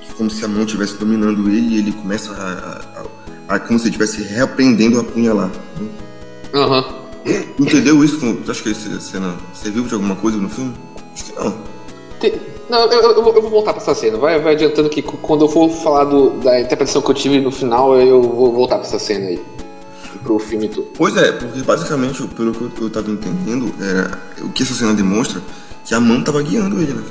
que 0.00 0.14
como 0.14 0.30
se 0.30 0.44
a 0.44 0.48
mão 0.48 0.64
estivesse 0.64 0.96
dominando 0.96 1.48
ele 1.48 1.76
e 1.76 1.78
ele 1.78 1.92
começa 1.92 2.32
a, 2.32 3.52
a, 3.52 3.54
a 3.56 3.60
como 3.60 3.78
se 3.78 3.86
estivesse 3.86 4.22
reaprendendo 4.22 4.98
a 4.98 5.02
apunhalar. 5.02 5.50
Né? 5.80 5.88
Aham. 6.54 6.84
Uhum. 6.84 7.02
Entendeu 7.60 8.02
isso? 8.02 8.18
Você 8.18 8.50
acha 8.50 8.62
que 8.62 8.70
essa 8.70 9.00
cena 9.00 9.36
serviu 9.54 9.84
de 9.84 9.94
alguma 9.94 10.16
coisa 10.16 10.38
no 10.38 10.48
filme? 10.48 10.74
Acho 11.14 11.24
que 11.24 11.32
não. 11.34 11.54
Tem 12.20 12.52
não, 12.72 12.90
eu, 12.90 13.02
eu, 13.02 13.12
eu, 13.12 13.42
vou 13.42 13.50
voltar 13.50 13.74
pra 13.74 13.82
essa 13.82 13.94
cena. 13.94 14.16
Vai, 14.16 14.40
vai 14.40 14.54
adiantando 14.54 14.88
que 14.88 15.02
quando 15.02 15.44
eu 15.44 15.48
for 15.48 15.68
falar 15.68 16.04
do, 16.04 16.30
da 16.40 16.58
interpretação 16.58 17.02
que 17.02 17.10
eu 17.10 17.14
tive 17.14 17.38
no 17.38 17.50
final, 17.50 18.00
eu 18.00 18.22
vou 18.22 18.50
voltar 18.50 18.78
pra 18.78 18.86
essa 18.86 18.98
cena 18.98 19.26
aí. 19.26 19.42
Pro 20.18 20.38
filme 20.38 20.68
todo. 20.68 20.88
Pois 20.96 21.16
é, 21.16 21.32
porque 21.32 21.60
basicamente, 21.62 22.22
pelo 22.28 22.52
que 22.52 22.80
eu, 22.80 22.90
tava 22.90 23.10
entendendo, 23.10 23.72
era, 23.80 24.18
o 24.40 24.50
que 24.50 24.62
essa 24.62 24.74
cena 24.74 24.94
demonstra 24.94 25.40
que 25.84 25.94
a 25.94 26.00
mão 26.00 26.22
tava 26.22 26.42
guiando 26.42 26.80
ele, 26.80 26.92
né? 26.94 27.02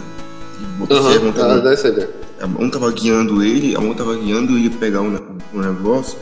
Uhum, 0.79 1.31
tava, 1.33 1.59
dá 1.61 1.73
essa 1.73 1.87
ideia. 1.89 2.09
A 2.39 2.47
mão 2.47 2.69
tava 2.69 2.91
guiando 2.91 3.43
ele, 3.43 3.75
a 3.75 3.79
mão 3.79 3.93
tava 3.93 4.15
guiando 4.15 4.57
ele 4.57 4.69
pegar 4.69 5.01
um, 5.01 5.17
um 5.53 5.59
negócio. 5.59 6.17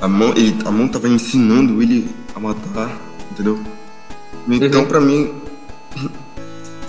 A 0.00 0.08
mão, 0.08 0.30
ele, 0.36 0.56
a 0.64 0.70
mão 0.70 0.88
tava 0.88 1.08
ensinando 1.08 1.82
ele 1.82 2.08
a 2.34 2.40
matar, 2.40 2.96
entendeu? 3.32 3.58
Então, 4.48 4.82
uhum. 4.82 4.86
pra 4.86 5.00
mim, 5.00 5.32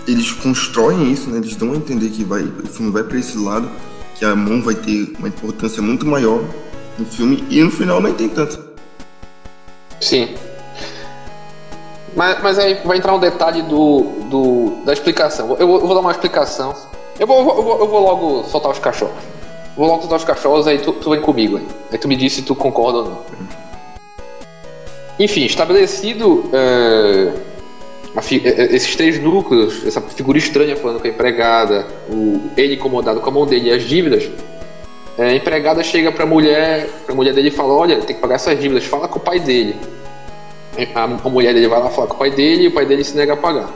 eles 0.08 0.32
constroem 0.32 1.12
isso, 1.12 1.30
né? 1.30 1.38
Eles 1.38 1.56
dão 1.56 1.74
a 1.74 1.76
entender 1.76 2.10
que 2.10 2.24
vai, 2.24 2.44
o 2.44 2.68
filme 2.68 2.92
vai 2.92 3.04
para 3.04 3.18
esse 3.18 3.38
lado, 3.38 3.70
que 4.16 4.26
a 4.26 4.36
mão 4.36 4.62
vai 4.62 4.76
ter 4.76 5.14
uma 5.18 5.28
importância 5.28 5.82
muito 5.82 6.06
maior 6.06 6.44
no 6.98 7.06
filme 7.06 7.46
e 7.50 7.62
no 7.62 7.72
final 7.72 8.02
nem 8.02 8.14
tem 8.14 8.30
tanto. 8.30 8.64
Sim. 10.00 10.36
Mas, 12.16 12.42
mas 12.42 12.60
aí 12.60 12.76
vai 12.86 12.98
entrar 12.98 13.14
um 13.14 13.20
detalhe 13.20 13.62
do, 13.64 14.02
do 14.30 14.84
da 14.86 14.94
explicação. 14.94 15.56
Eu 15.60 15.68
vou, 15.68 15.80
eu 15.80 15.88
vou 15.88 15.96
dar 15.96 16.02
uma 16.02 16.12
explicação. 16.12 16.76
Eu 17.20 17.28
vou, 17.28 17.38
eu 17.40 17.64
vou, 17.64 17.80
eu 17.80 17.88
vou 17.88 18.00
logo 18.02 18.44
soltar 18.46 18.72
os 18.72 18.80
cachorros. 18.80 19.16
Vou 19.76 19.88
logo 19.88 20.02
soltar 20.02 20.20
os 20.20 20.26
cachorros, 20.26 20.68
aí 20.68 20.80
tu, 20.80 20.94
tu 20.94 21.10
vem 21.10 21.22
comigo. 21.22 21.58
Aí. 21.58 21.68
aí 21.92 21.98
tu 21.98 22.08
me 22.08 22.16
diz 22.16 22.34
se 22.34 22.42
tu 22.42 22.56
concorda 22.56 23.00
ou 23.00 23.06
não. 23.06 23.20
Enfim, 25.20 25.46
estabelecido. 25.46 26.50
É 26.54 27.56
esses 28.72 28.96
três 28.96 29.20
núcleos, 29.20 29.86
essa 29.86 30.00
figura 30.02 30.38
estranha 30.38 30.76
falando 30.76 31.02
com 31.02 31.08
a 31.08 31.10
empregada, 31.10 31.86
o, 32.10 32.50
ele 32.56 32.76
incomodado 32.76 33.20
com 33.20 33.30
a 33.30 33.34
mão 33.34 33.46
dele 33.46 33.70
e 33.70 33.74
as 33.74 33.84
dívidas, 33.84 34.30
é, 35.18 35.30
a 35.30 35.36
empregada 35.36 35.82
chega 35.84 36.12
para 36.12 36.24
a 36.24 36.28
mulher, 36.28 36.90
pra 37.06 37.16
mulher 37.16 37.34
dele 37.34 37.48
e 37.48 37.52
fala: 37.52 37.74
Olha, 37.74 37.98
tem 37.98 38.16
que 38.16 38.22
pagar 38.22 38.36
essas 38.36 38.60
dívidas, 38.60 38.84
fala 38.86 39.08
com 39.08 39.20
o 39.20 39.22
pai 39.22 39.40
dele. 39.40 39.76
A, 40.94 41.04
a 41.04 41.30
mulher 41.30 41.54
dele 41.54 41.68
vai 41.68 41.80
lá 41.80 41.90
falar 41.90 42.08
com 42.08 42.16
o 42.16 42.18
pai 42.18 42.32
dele 42.32 42.64
e 42.64 42.68
o 42.68 42.72
pai 42.72 42.86
dele 42.86 43.04
se 43.04 43.16
nega 43.16 43.34
a 43.34 43.38
pagar. 43.38 43.70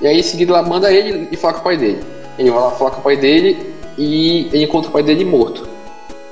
E 0.00 0.06
aí 0.06 0.18
em 0.18 0.22
seguida 0.22 0.52
ela 0.52 0.62
manda 0.62 0.92
ele 0.92 1.28
e 1.30 1.36
fala 1.36 1.54
com 1.54 1.60
o 1.60 1.64
pai 1.64 1.76
dele. 1.76 2.00
Ele 2.38 2.50
vai 2.50 2.60
lá 2.60 2.70
falar 2.70 2.92
com 2.92 3.00
o 3.00 3.02
pai 3.02 3.16
dele 3.16 3.74
e 3.98 4.48
ele 4.52 4.64
encontra 4.64 4.90
o 4.90 4.92
pai 4.92 5.02
dele 5.02 5.24
morto. 5.24 5.68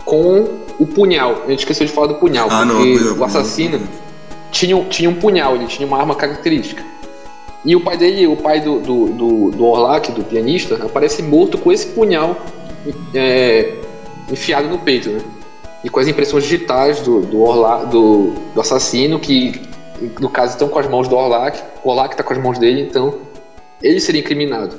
Com 0.04 0.46
o 0.78 0.86
punhal. 0.86 1.42
A 1.44 1.50
gente 1.50 1.60
esqueceu 1.60 1.86
de 1.86 1.92
falar 1.92 2.08
do 2.08 2.14
punhal, 2.16 2.48
ah, 2.50 2.64
porque 2.66 2.94
não, 2.98 3.18
o 3.18 3.24
assassino 3.24 3.80
tinha, 4.50 4.84
tinha 4.84 5.10
um 5.10 5.14
punhal, 5.14 5.56
ele 5.56 5.66
tinha 5.66 5.86
uma 5.86 5.98
arma 5.98 6.14
característica. 6.14 6.84
E 7.64 7.76
o 7.76 7.80
pai 7.80 7.96
dele, 7.96 8.26
o 8.26 8.36
pai 8.36 8.60
do, 8.60 8.80
do, 8.80 9.06
do, 9.06 9.50
do 9.52 9.64
Orlac, 9.64 10.10
do 10.10 10.24
pianista, 10.24 10.74
aparece 10.84 11.22
morto 11.22 11.56
com 11.58 11.70
esse 11.70 11.86
punhal 11.88 12.36
é, 13.14 13.74
enfiado 14.30 14.68
no 14.68 14.78
peito, 14.78 15.10
né? 15.10 15.20
E 15.84 15.90
com 15.90 15.98
as 15.98 16.06
impressões 16.06 16.44
digitais 16.44 17.00
do, 17.00 17.20
do, 17.22 17.40
Orlac, 17.40 17.86
do, 17.86 18.32
do 18.54 18.60
assassino, 18.60 19.18
que 19.18 19.60
no 20.20 20.28
caso 20.28 20.52
estão 20.52 20.68
com 20.68 20.78
as 20.78 20.88
mãos 20.88 21.08
do 21.08 21.16
Orlac, 21.16 21.60
o 21.82 21.90
Orlac 21.90 22.14
está 22.14 22.22
com 22.22 22.32
as 22.32 22.38
mãos 22.40 22.58
dele, 22.58 22.82
então 22.82 23.18
ele 23.82 24.00
seria 24.00 24.20
incriminado. 24.20 24.76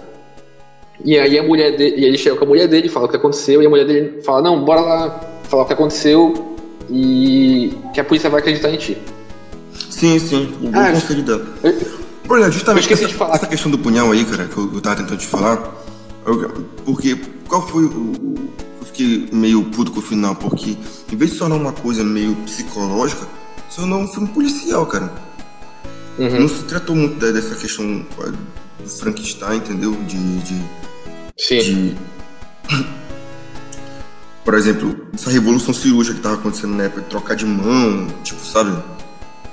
E 1.04 1.18
aí 1.18 1.38
a 1.38 1.44
mulher 1.44 1.76
dele, 1.76 1.96
e 1.98 2.06
ele 2.06 2.18
chega 2.18 2.36
com 2.36 2.46
a 2.46 2.48
mulher 2.48 2.68
dele, 2.68 2.88
fala 2.88 3.06
o 3.06 3.10
que 3.10 3.18
aconteceu, 3.18 3.62
e 3.62 3.66
a 3.66 3.70
mulher 3.70 3.86
dele 3.86 4.22
fala, 4.22 4.42
não, 4.42 4.64
bora 4.64 4.82
lá 4.82 5.20
falar 5.44 5.64
o 5.64 5.66
que 5.66 5.74
aconteceu 5.74 6.56
e 6.90 7.74
que 7.94 8.00
a 8.00 8.04
polícia 8.04 8.30
vai 8.30 8.40
acreditar 8.40 8.70
em 8.70 8.78
ti. 8.78 8.98
Sim, 9.90 10.20
sim, 10.20 10.54
o 10.62 10.70
bom 10.70 10.80
ah, 10.80 10.92
conselho. 10.92 11.46
Olha, 12.30 12.50
justamente 12.50 12.92
essa, 12.92 13.06
essa, 13.06 13.48
questão 13.48 13.70
do 13.70 13.78
punhal 13.78 14.12
aí, 14.12 14.24
cara, 14.24 14.46
que 14.46 14.58
eu, 14.58 14.74
eu 14.74 14.82
tava 14.82 14.98
tentando 14.98 15.18
te 15.18 15.28
falar, 15.28 15.76
eu, 16.26 16.66
porque 16.86 17.18
qual 17.48 17.62
foi 17.68 17.84
o, 17.84 18.36
fiquei 18.94 19.28
meio 19.32 19.64
puto 19.66 19.92
com 19.92 20.00
o 20.00 20.02
final, 20.02 20.36
porque 20.36 20.78
em 21.12 21.16
vez 21.16 21.32
de 21.32 21.40
tornar 21.40 21.56
uma 21.56 21.74
coisa 21.74 22.04
meio 22.04 22.36
psicológica, 22.38 23.28
se 23.70 23.78
tornou 23.78 24.00
um 24.00 24.08
filme 24.08 24.28
policial, 24.30 24.86
cara. 24.86 25.12
Uhum. 26.20 26.42
Não 26.42 26.48
se 26.48 26.64
tratou 26.64 26.96
muito 26.96 27.16
dessa 27.20 27.56
questão 27.56 28.06
do 28.80 28.90
Frankenstein, 28.90 29.58
entendeu? 29.58 29.92
De. 30.08 30.40
de 30.40 30.64
Sim. 31.38 31.60
De, 31.60 31.98
por 34.46 34.54
exemplo, 34.54 34.96
essa 35.14 35.32
revolução 35.32 35.74
cirúrgica 35.74 36.16
que 36.16 36.22
tava 36.22 36.36
acontecendo 36.36 36.76
na 36.76 36.84
época, 36.84 37.02
trocar 37.02 37.36
de 37.36 37.46
mão, 37.46 38.08
tipo, 38.24 38.46
sabe? 38.46 38.72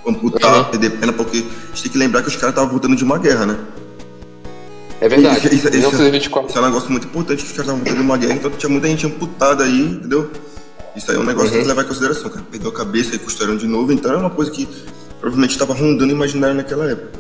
amputar, 0.07 0.59
uhum. 0.59 0.65
perder 0.65 0.91
perna, 0.91 1.13
porque 1.13 1.39
a 1.39 1.67
gente 1.69 1.83
tem 1.83 1.93
que 1.93 1.99
lembrar 1.99 2.23
que 2.23 2.29
os 2.29 2.37
caras 2.37 2.51
estavam 2.51 2.71
voltando 2.71 2.97
de 2.97 3.05
uma 3.05 3.19
guerra, 3.19 3.47
né? 3.47 3.59
É 5.01 5.09
verdade. 5.09 5.39
Isso, 5.39 5.47
isso, 5.47 5.69
isso, 5.69 5.77
isso, 5.77 6.59
é 6.59 6.61
um 6.61 6.65
negócio 6.65 6.91
muito 6.91 7.07
importante 7.07 7.43
que 7.43 7.51
os 7.51 7.57
caras 7.57 7.75
estavam 7.79 8.03
uma 8.03 8.19
guerra, 8.19 8.35
então 8.35 8.51
tinha 8.51 8.69
muita 8.69 8.87
gente 8.87 9.07
amputada 9.07 9.65
aí, 9.65 9.81
entendeu? 9.81 10.31
Isso 10.95 11.11
aí 11.11 11.17
é 11.17 11.21
um 11.21 11.25
negócio 11.25 11.47
uhum. 11.47 11.53
que 11.53 11.57
tem 11.57 11.63
que 11.63 11.69
levar 11.69 11.83
em 11.83 11.87
consideração, 11.87 12.31
cara. 12.31 12.45
Perdeu 12.51 12.71
a 12.71 12.75
cabeça 12.75 13.15
e 13.15 13.19
costuraram 13.19 13.57
de 13.57 13.67
novo, 13.67 13.93
então 13.93 14.13
é 14.13 14.17
uma 14.17 14.31
coisa 14.31 14.51
que 14.51 14.69
provavelmente 15.19 15.53
estava 15.53 15.73
rondando 15.73 16.13
o 16.13 16.17
imaginário 16.17 16.57
naquela 16.57 16.91
época. 16.91 17.19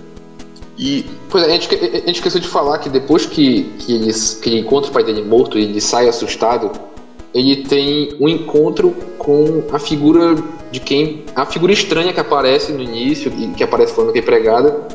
E... 0.77 1.05
Pois 1.29 1.45
é, 1.45 1.47
a 1.47 1.51
gente, 1.51 1.75
a 1.75 1.79
gente 1.79 2.15
esqueceu 2.17 2.41
de 2.41 2.49
falar 2.49 2.79
que 2.79 2.89
depois 2.89 3.27
que, 3.27 3.65
que, 3.79 3.95
ele, 3.95 4.13
que 4.13 4.49
ele 4.49 4.59
encontra 4.61 4.91
o 4.91 4.93
pai 4.93 5.05
dele 5.05 5.23
morto 5.23 5.59
e 5.59 5.65
ele 5.65 5.81
sai 5.81 6.09
assustado, 6.09 6.73
ele 7.35 7.65
tem 7.65 8.17
um 8.19 8.29
encontro 8.29 8.91
com 9.19 9.63
a 9.73 9.79
figura 9.79 10.35
de 10.73 10.81
quem. 10.81 11.25
a 11.35 11.47
figura 11.47 11.73
estranha 11.73 12.13
que 12.13 12.21
aparece 12.21 12.73
no 12.73 12.83
início, 12.83 13.31
que 13.57 13.63
aparece 13.63 13.95
falando 13.95 14.13
que 14.13 14.19
é 14.19 14.23
empregada, 14.23 14.87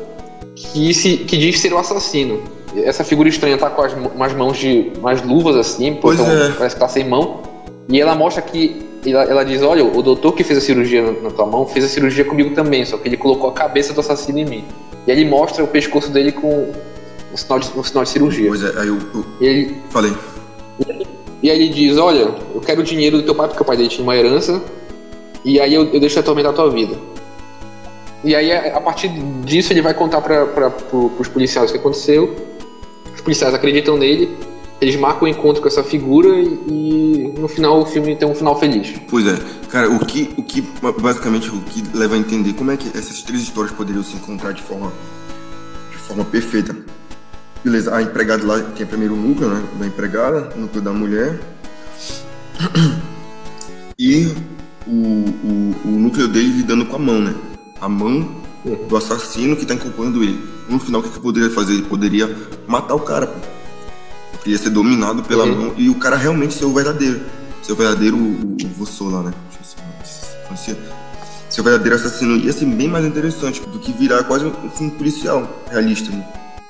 que, 0.54 0.92
se, 0.92 1.18
que 1.18 1.36
diz 1.36 1.58
ser 1.60 1.72
o 1.72 1.78
assassino. 1.78 2.42
Essa 2.84 3.04
figura 3.04 3.28
estranha 3.28 3.56
tá 3.56 3.70
com 3.70 3.82
as, 3.82 3.92
umas 3.92 4.34
mãos 4.34 4.58
de. 4.58 4.92
umas 4.98 5.22
luvas 5.22 5.56
assim, 5.56 5.94
pois 6.00 6.18
então, 6.18 6.30
é. 6.30 6.50
parece 6.50 6.74
que 6.74 6.80
tá 6.80 6.88
sem 6.88 7.08
mão. 7.08 7.42
E 7.88 8.00
ela 8.00 8.14
mostra 8.14 8.42
que. 8.42 8.84
Ela, 9.06 9.24
ela 9.24 9.44
diz: 9.44 9.62
Olha, 9.62 9.84
o 9.84 10.02
doutor 10.02 10.32
que 10.32 10.44
fez 10.44 10.58
a 10.58 10.62
cirurgia 10.62 11.02
na, 11.02 11.12
na 11.22 11.30
tua 11.30 11.46
mão 11.46 11.66
fez 11.66 11.84
a 11.84 11.88
cirurgia 11.88 12.24
comigo 12.24 12.54
também, 12.54 12.84
só 12.84 12.96
que 12.98 13.08
ele 13.08 13.16
colocou 13.16 13.50
a 13.50 13.52
cabeça 13.52 13.92
do 13.92 14.00
assassino 14.00 14.38
em 14.38 14.44
mim. 14.44 14.64
E 15.06 15.10
ele 15.10 15.24
mostra 15.24 15.62
o 15.62 15.68
pescoço 15.68 16.10
dele 16.10 16.32
com 16.32 16.72
um 17.32 17.36
sinal 17.36 17.58
de, 17.60 17.70
um 17.76 17.82
sinal 17.82 18.04
de 18.04 18.10
cirurgia. 18.10 18.48
Pois 18.48 18.62
é, 18.62 18.80
aí 18.80 18.88
eu. 18.88 18.98
eu... 19.14 19.26
Ele, 19.40 19.76
Falei. 19.90 20.12
E 21.42 21.50
aí 21.50 21.62
ele 21.62 21.68
diz: 21.68 21.96
Olha, 21.96 22.34
eu 22.54 22.60
quero 22.60 22.80
o 22.80 22.84
dinheiro 22.84 23.18
do 23.18 23.22
teu 23.22 23.34
pai, 23.34 23.48
porque 23.48 23.62
o 23.62 23.66
pai 23.66 23.76
dele 23.76 23.88
tinha 23.88 24.02
uma 24.02 24.16
herança, 24.16 24.60
e 25.44 25.60
aí 25.60 25.72
eu, 25.72 25.84
eu 25.92 26.00
deixo 26.00 26.18
atormentar 26.18 26.52
a 26.52 26.54
tua 26.54 26.70
vida. 26.70 26.96
E 28.24 28.34
aí, 28.34 28.50
a 28.52 28.80
partir 28.80 29.08
disso, 29.44 29.72
ele 29.72 29.80
vai 29.80 29.94
contar 29.94 30.20
para 30.20 30.70
pro, 30.70 31.12
os 31.18 31.28
policiais 31.28 31.70
o 31.70 31.72
que 31.72 31.78
aconteceu. 31.78 32.34
Policiais 33.26 33.52
acreditam 33.52 33.96
nele, 33.96 34.38
eles 34.80 34.94
marcam 34.94 35.24
o 35.24 35.28
encontro 35.28 35.60
com 35.60 35.66
essa 35.66 35.82
figura 35.82 36.28
e, 36.28 36.46
e, 36.68 37.34
no 37.36 37.48
final 37.48 37.80
o 37.80 37.86
filme 37.86 38.14
tem 38.14 38.28
um 38.28 38.34
final 38.34 38.58
feliz. 38.58 38.94
Pois 39.10 39.26
é, 39.26 39.36
cara, 39.68 39.90
o 39.90 39.98
que, 39.98 40.30
o 40.36 40.42
que 40.44 40.62
basicamente 41.02 41.50
o 41.50 41.60
que 41.62 41.82
leva 41.92 42.14
a 42.14 42.18
entender 42.18 42.52
como 42.52 42.70
é 42.70 42.76
que 42.76 42.88
essas 42.96 43.22
três 43.22 43.42
histórias 43.42 43.72
poderiam 43.74 44.04
se 44.04 44.14
encontrar 44.14 44.52
de 44.52 44.62
forma, 44.62 44.92
de 45.90 45.96
forma 45.96 46.24
perfeita 46.24 46.76
Beleza, 47.66 47.96
a 47.96 48.00
empregada 48.00 48.46
lá 48.46 48.60
tem 48.76 48.86
primeiro 48.86 49.14
o 49.14 49.16
núcleo, 49.16 49.48
né? 49.48 49.60
Da 49.80 49.86
empregada, 49.88 50.52
o 50.54 50.60
núcleo 50.60 50.80
da 50.80 50.92
mulher. 50.92 51.40
E 53.98 54.32
o, 54.86 54.92
o, 54.92 55.74
o 55.84 55.88
núcleo 55.88 56.28
dele 56.28 56.58
lidando 56.58 56.86
com 56.86 56.94
a 56.94 56.98
mão, 57.00 57.20
né? 57.20 57.34
A 57.80 57.88
mão 57.88 58.36
do 58.74 58.96
assassino 58.96 59.56
que 59.56 59.64
tá 59.64 59.74
acompanhando 59.74 60.22
ele. 60.22 60.40
No 60.68 60.78
final, 60.78 61.00
o 61.00 61.04
que, 61.04 61.10
que 61.10 61.20
poderia 61.20 61.50
fazer? 61.50 61.74
Ele 61.74 61.82
poderia 61.82 62.34
matar 62.66 62.94
o 62.94 63.00
cara, 63.00 63.26
pô. 63.26 63.38
Porque 64.32 64.50
ia 64.50 64.58
ser 64.58 64.70
dominado 64.70 65.22
pela 65.22 65.44
uhum. 65.44 65.56
mão 65.56 65.74
e 65.76 65.88
o 65.88 65.94
cara 65.94 66.16
realmente 66.16 66.54
ser 66.54 66.64
o 66.64 66.72
verdadeiro. 66.72 67.20
Ser 67.62 67.72
o 67.72 67.76
verdadeiro, 67.76 68.16
o, 68.16 68.56
o 68.64 68.68
Vossô 68.76 69.08
lá, 69.08 69.22
né? 69.22 69.32
Ser 71.48 71.60
o 71.60 71.64
verdadeiro 71.64 71.96
assassino 71.96 72.36
ia 72.36 72.52
ser 72.52 72.66
bem 72.66 72.88
mais 72.88 73.04
interessante 73.04 73.60
do 73.60 73.78
que 73.78 73.92
virar 73.92 74.24
quase 74.24 74.44
um 74.46 74.70
filme 74.70 74.92
policial 74.92 75.48
realista. 75.70 76.10
Né? 76.10 76.26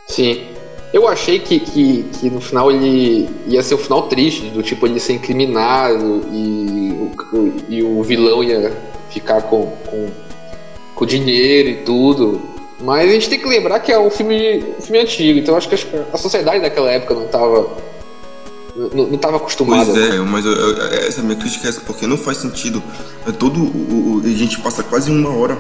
Sim. 0.07 0.45
Eu 0.93 1.09
achei 1.09 1.39
que, 1.39 1.59
que, 1.59 2.05
que, 2.05 2.31
no 2.31 2.41
final 2.41 2.71
ele 2.71 3.29
ia 3.47 3.63
ser 3.63 3.75
um 3.75 3.79
final 3.79 4.09
triste, 4.09 4.49
do 4.51 4.63
tipo 4.63 4.87
ele 4.87 5.01
ser 5.01 5.15
incriminado 5.15 6.25
e 6.33 6.93
o, 6.93 7.53
e 7.69 7.83
o 7.83 8.03
vilão 8.03 8.43
ia 8.43 8.75
ficar 9.11 9.43
com, 9.43 9.67
com, 9.87 10.09
com 10.97 11.07
dinheiro 11.07 11.69
e 11.69 11.75
tudo. 11.85 12.41
Mas 12.81 13.09
a 13.09 13.13
gente 13.13 13.29
tem 13.29 13.39
que 13.39 13.47
lembrar 13.47 13.79
que 13.81 13.93
é 13.93 13.99
um 13.99 14.11
filme, 14.11 14.65
um 14.79 14.83
filme 14.83 14.99
antigo, 14.99 15.39
então 15.39 15.57
acho 15.57 15.69
que 15.69 15.77
a 16.13 16.19
sociedade 16.19 16.61
daquela 16.61 16.91
época 16.91 17.15
não 17.15 17.27
estava 17.27 17.69
não, 18.77 19.07
não 19.07 19.19
tava 19.19 19.37
acostumada. 19.37 19.91
Pois 19.91 20.11
é, 20.11 20.19
mas 20.19 20.45
eu, 20.45 20.53
eu, 20.53 20.83
essa 21.07 21.23
minha 21.23 21.37
crítica 21.37 21.67
é 21.67 21.71
essa, 21.71 21.81
porque 21.81 22.07
não 22.07 22.19
faz 22.19 22.39
sentido. 22.39 22.83
É 23.27 23.33
todo 23.33 23.61
o, 23.61 24.21
o, 24.21 24.23
a 24.25 24.29
gente 24.29 24.61
passa 24.61 24.83
quase 24.83 25.11
uma 25.11 25.31
hora 25.31 25.57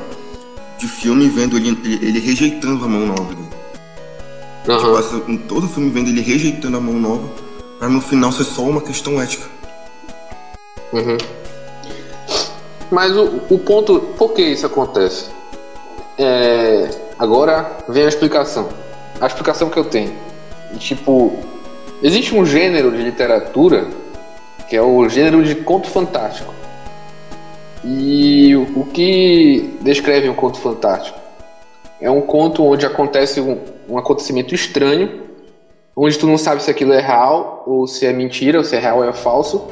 de 0.78 0.86
filme 0.86 1.28
vendo 1.28 1.56
ele, 1.56 1.70
ele, 1.84 2.06
ele 2.06 2.20
rejeitando 2.20 2.84
a 2.84 2.88
mão 2.88 3.06
nova 3.06 3.34
dele. 3.34 3.48
A 4.68 4.72
gente 4.72 4.92
passa 4.92 5.22
em 5.28 5.36
todo 5.38 5.64
o 5.64 5.68
filme 5.68 5.90
vendo 5.90 6.10
ele 6.10 6.20
rejeitando 6.20 6.76
a 6.76 6.80
mão 6.80 6.94
nova, 6.94 7.28
para 7.78 7.88
no 7.88 8.00
final 8.00 8.32
ser 8.32 8.44
só 8.44 8.62
uma 8.62 8.82
questão 8.82 9.20
ética. 9.20 9.46
Uhum. 10.92 11.16
Mas 12.90 13.16
o, 13.16 13.40
o 13.50 13.58
ponto, 13.58 14.00
por 14.16 14.32
que 14.32 14.42
isso 14.42 14.66
acontece? 14.66 15.30
É, 16.18 16.88
agora 17.18 17.78
vem 17.88 18.04
a 18.04 18.08
explicação. 18.08 18.68
A 19.20 19.26
explicação 19.26 19.68
que 19.68 19.78
eu 19.78 19.84
tenho. 19.84 20.12
Tipo, 20.78 21.32
existe 22.02 22.34
um 22.34 22.44
gênero 22.44 22.90
de 22.90 23.02
literatura 23.02 23.86
que 24.68 24.76
é 24.76 24.82
o 24.82 25.08
gênero 25.08 25.42
de 25.44 25.54
conto 25.54 25.88
fantástico. 25.88 26.52
E 27.84 28.56
o, 28.56 28.80
o 28.80 28.86
que 28.86 29.78
descreve 29.80 30.28
um 30.28 30.34
conto 30.34 30.58
fantástico? 30.58 31.18
É 32.00 32.10
um 32.10 32.20
conto 32.20 32.64
onde 32.64 32.84
acontece 32.84 33.40
um, 33.40 33.58
um 33.88 33.96
acontecimento 33.96 34.54
estranho, 34.54 35.22
onde 35.94 36.18
tu 36.18 36.26
não 36.26 36.36
sabe 36.36 36.62
se 36.62 36.70
aquilo 36.70 36.92
é 36.92 37.00
real 37.00 37.62
ou 37.66 37.86
se 37.86 38.04
é 38.04 38.12
mentira, 38.12 38.58
ou 38.58 38.64
se 38.64 38.76
é 38.76 38.78
real 38.78 38.98
ou 38.98 39.04
é 39.04 39.12
falso. 39.12 39.68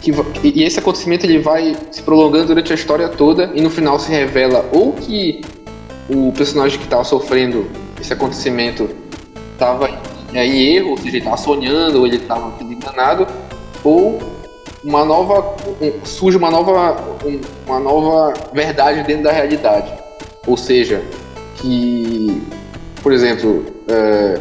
Que, 0.00 0.12
e 0.42 0.62
esse 0.62 0.78
acontecimento 0.78 1.24
ele 1.26 1.38
vai 1.40 1.76
se 1.90 2.02
prolongando 2.02 2.48
durante 2.48 2.72
a 2.72 2.74
história 2.74 3.08
toda 3.08 3.50
e 3.54 3.60
no 3.60 3.68
final 3.68 3.98
se 3.98 4.10
revela 4.10 4.68
ou 4.72 4.92
que 4.92 5.40
o 6.08 6.32
personagem 6.32 6.78
que 6.78 6.84
estava 6.84 7.04
sofrendo 7.04 7.66
esse 8.00 8.12
acontecimento 8.12 8.88
estava 9.52 9.90
em 10.32 10.76
erro, 10.76 10.90
ou 10.90 10.96
seja, 10.96 11.08
ele 11.08 11.18
estava 11.18 11.36
sonhando, 11.36 11.98
ou 11.98 12.06
ele 12.06 12.16
estava 12.16 12.52
enganado, 12.62 13.26
ou 13.82 14.18
uma 14.84 15.04
nova 15.04 15.56
surge 16.04 16.36
uma 16.36 16.50
nova 16.50 16.96
um, 17.24 17.40
uma 17.66 17.80
nova 17.80 18.34
verdade 18.52 19.02
dentro 19.02 19.24
da 19.24 19.32
realidade, 19.32 19.92
ou 20.46 20.56
seja, 20.56 21.02
que 21.56 22.40
por 23.02 23.12
exemplo, 23.12 23.64
é, 23.88 24.40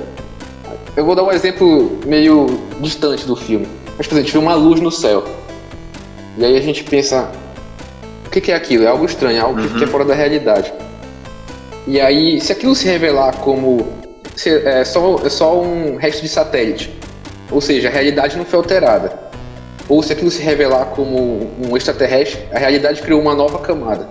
eu 0.95 1.05
vou 1.05 1.15
dar 1.15 1.23
um 1.23 1.31
exemplo 1.31 1.97
meio 2.05 2.47
distante 2.79 3.25
do 3.25 3.35
filme. 3.35 3.67
Mas, 3.97 4.07
por 4.07 4.13
exemplo, 4.13 4.17
a 4.17 4.21
gente 4.23 4.31
vê 4.33 4.37
uma 4.39 4.55
luz 4.55 4.81
no 4.81 4.91
céu. 4.91 5.23
E 6.37 6.45
aí 6.45 6.55
a 6.55 6.61
gente 6.61 6.83
pensa, 6.83 7.31
o 8.25 8.29
que, 8.29 8.39
que 8.39 8.51
é 8.51 8.55
aquilo? 8.55 8.83
É 8.83 8.87
algo 8.87 9.05
estranho, 9.05 9.37
é 9.37 9.41
algo 9.41 9.59
uhum. 9.59 9.69
que 9.69 9.83
é 9.83 9.87
fora 9.87 10.05
da 10.05 10.13
realidade. 10.13 10.71
E 11.87 11.99
aí, 11.99 12.39
se 12.41 12.51
aquilo 12.51 12.75
se 12.75 12.85
revelar 12.85 13.37
como 13.37 13.87
se, 14.35 14.49
é, 14.49 14.83
só, 14.85 15.19
é 15.25 15.29
só 15.29 15.59
um 15.59 15.95
resto 15.95 16.21
de 16.21 16.29
satélite, 16.29 16.93
ou 17.49 17.59
seja, 17.59 17.87
a 17.87 17.91
realidade 17.91 18.37
não 18.37 18.45
foi 18.45 18.59
alterada, 18.59 19.17
ou 19.89 20.03
se 20.03 20.11
aquilo 20.13 20.29
se 20.29 20.41
revelar 20.41 20.85
como 20.87 21.49
um 21.65 21.75
extraterrestre, 21.75 22.41
a 22.53 22.59
realidade 22.59 23.01
criou 23.01 23.21
uma 23.21 23.33
nova 23.33 23.59
camada. 23.59 24.09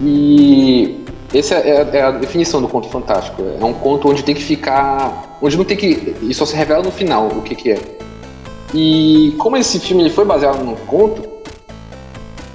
E 0.00 1.02
essa 1.34 1.54
é, 1.54 1.88
é, 1.92 2.02
a 2.02 2.10
definição 2.10 2.60
do 2.60 2.68
conto 2.68 2.88
fantástico. 2.88 3.42
É 3.58 3.64
um 3.64 3.72
conto 3.72 4.08
onde 4.08 4.22
tem 4.22 4.34
que 4.34 4.42
ficar. 4.42 5.38
onde 5.40 5.56
não 5.56 5.64
tem 5.64 5.76
que. 5.76 6.14
E 6.22 6.34
só 6.34 6.44
se 6.44 6.54
revela 6.54 6.82
no 6.82 6.90
final 6.90 7.28
o 7.28 7.42
que, 7.42 7.54
que 7.54 7.70
é. 7.70 7.78
E 8.74 9.34
como 9.38 9.56
esse 9.56 9.80
filme 9.80 10.02
ele 10.02 10.10
foi 10.10 10.24
baseado 10.24 10.62
num 10.62 10.74
conto, 10.74 11.31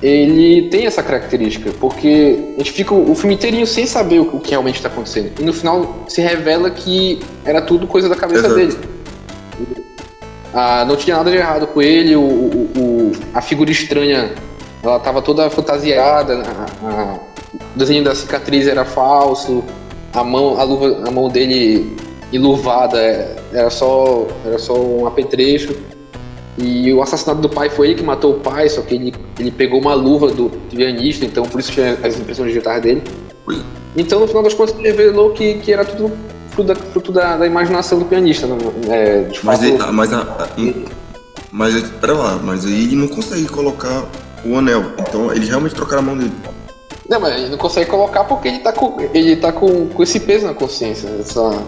ele 0.02 0.70
tem 0.70 0.86
essa 0.86 1.02
característica, 1.02 1.72
porque 1.80 2.54
a 2.56 2.60
gente 2.60 2.72
fica 2.72 2.94
o 2.94 3.16
filme 3.16 3.36
inteirinho 3.36 3.66
sem 3.66 3.86
saber 3.86 4.20
o 4.20 4.40
que 4.40 4.52
realmente 4.52 4.76
está 4.76 4.90
acontecendo. 4.90 5.32
E 5.40 5.44
no 5.44 5.52
final 5.52 6.06
se 6.08 6.22
revela 6.22 6.70
que 6.70 7.20
era 7.44 7.62
tudo 7.62 7.88
coisa 7.88 8.08
da 8.08 8.16
cabeça 8.16 8.46
Exato. 8.46 8.56
dele. 8.56 8.78
Ah, 10.54 10.86
não 10.88 10.96
tinha 10.96 11.18
nada 11.18 11.30
de 11.30 11.38
errado 11.38 11.68
com 11.68 11.82
ele, 11.82 12.16
o, 12.16 12.22
o, 12.22 12.72
o 12.78 13.12
a 13.34 13.42
figura 13.42 13.72
estranha, 13.72 14.34
ela 14.84 14.98
estava 14.98 15.22
toda 15.22 15.50
fantasiada, 15.50 16.44
a, 16.44 16.88
a, 16.88 17.20
o 17.54 17.78
desenho 17.78 18.04
da 18.04 18.16
cicatriz 18.16 18.68
era 18.68 18.86
falso, 18.86 19.64
a 20.14 20.24
mão, 20.24 20.60
a, 20.60 20.64
luva, 20.64 21.08
a 21.08 21.12
mão 21.12 21.30
dele 21.30 21.96
iluvada 22.32 23.00
é, 23.00 23.36
era 23.54 23.70
só, 23.70 24.28
era 24.46 24.58
só 24.58 24.80
um 24.80 25.06
apetrecho. 25.06 25.76
E 26.58 26.92
o 26.92 27.02
assassinato 27.02 27.40
do 27.42 27.50
pai 27.50 27.70
foi 27.70 27.88
ele 27.88 27.96
que 27.96 28.04
matou 28.04 28.34
o 28.34 28.40
pai, 28.40 28.68
só 28.68 28.82
que 28.82 28.96
ele, 28.96 29.14
ele 29.40 29.52
pegou 29.52 29.80
uma 29.80 29.94
luva 29.94 30.30
do 30.30 30.50
pianista, 30.70 31.24
então 31.26 31.44
por 31.44 31.60
isso 31.60 31.72
tinha 31.72 31.98
as 32.04 32.18
impressões 32.18 32.48
digitais 32.50 32.82
dele. 32.82 33.04
Então 33.96 34.20
no 34.20 34.28
final 34.28 34.44
das 34.44 34.54
contas 34.54 34.76
ele 34.78 34.90
revelou 34.90 35.32
que, 35.32 35.56
que 35.60 35.72
era 35.72 35.86
tudo 35.86 36.12
fruto 36.58 36.64
da, 36.64 36.76
fruto 36.76 37.12
da, 37.12 37.38
da 37.38 37.46
imaginação 37.46 38.00
do 38.00 38.06
pianista. 38.06 38.48
Né? 38.48 38.58
É, 38.90 39.22
de 39.24 39.46
mas, 39.46 39.64
ele, 39.64 39.78
mas, 39.78 40.14
a, 40.14 40.22
a, 40.22 40.48
mas, 41.52 41.82
pera 42.02 42.14
lá, 42.14 42.40
mas 42.44 42.66
aí 42.66 42.86
ele 42.86 42.96
não 42.96 43.08
consegue 43.08 43.48
colocar 43.48 44.06
o 44.44 44.58
anel, 44.58 44.84
então 45.00 45.32
eles 45.32 45.48
realmente 45.50 45.76
trocaram 45.76 46.02
a 46.02 46.06
mão 46.06 46.18
dele. 46.18 46.34
Não, 47.08 47.20
mas 47.20 47.36
ele 47.36 47.50
não 47.50 47.58
consegue 47.58 47.90
colocar 47.90 48.24
porque 48.26 48.48
ele 48.48 48.60
tá 48.60 48.74
com, 48.74 49.00
ele 49.14 49.36
tá 49.38 49.52
com, 49.52 49.88
com 49.88 50.04
esse 50.04 50.20
peso 50.20 50.46
na 50.46 50.54
consciência. 50.54 51.08
Essa... 51.20 51.64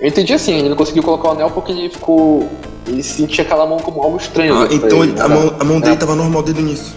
Eu 0.00 0.08
entendi 0.08 0.32
assim, 0.32 0.58
ele 0.58 0.68
não 0.68 0.76
conseguiu 0.76 1.02
colocar 1.02 1.28
o 1.28 1.32
anel 1.32 1.50
porque 1.50 1.72
ele 1.72 1.90
ficou. 1.90 2.48
Ele 2.86 3.02
sentia 3.02 3.44
aquela 3.44 3.66
mão 3.66 3.78
como 3.78 4.02
algo 4.02 4.16
estranho. 4.16 4.56
Ah, 4.58 4.68
então 4.70 5.04
ele, 5.04 5.20
a, 5.20 5.28
mão, 5.28 5.56
a 5.60 5.64
mão 5.64 5.80
dele 5.80 5.94
é. 5.94 5.96
tava 5.96 6.14
normal 6.14 6.42
desde 6.42 6.62
o 6.62 6.66
início. 6.66 6.94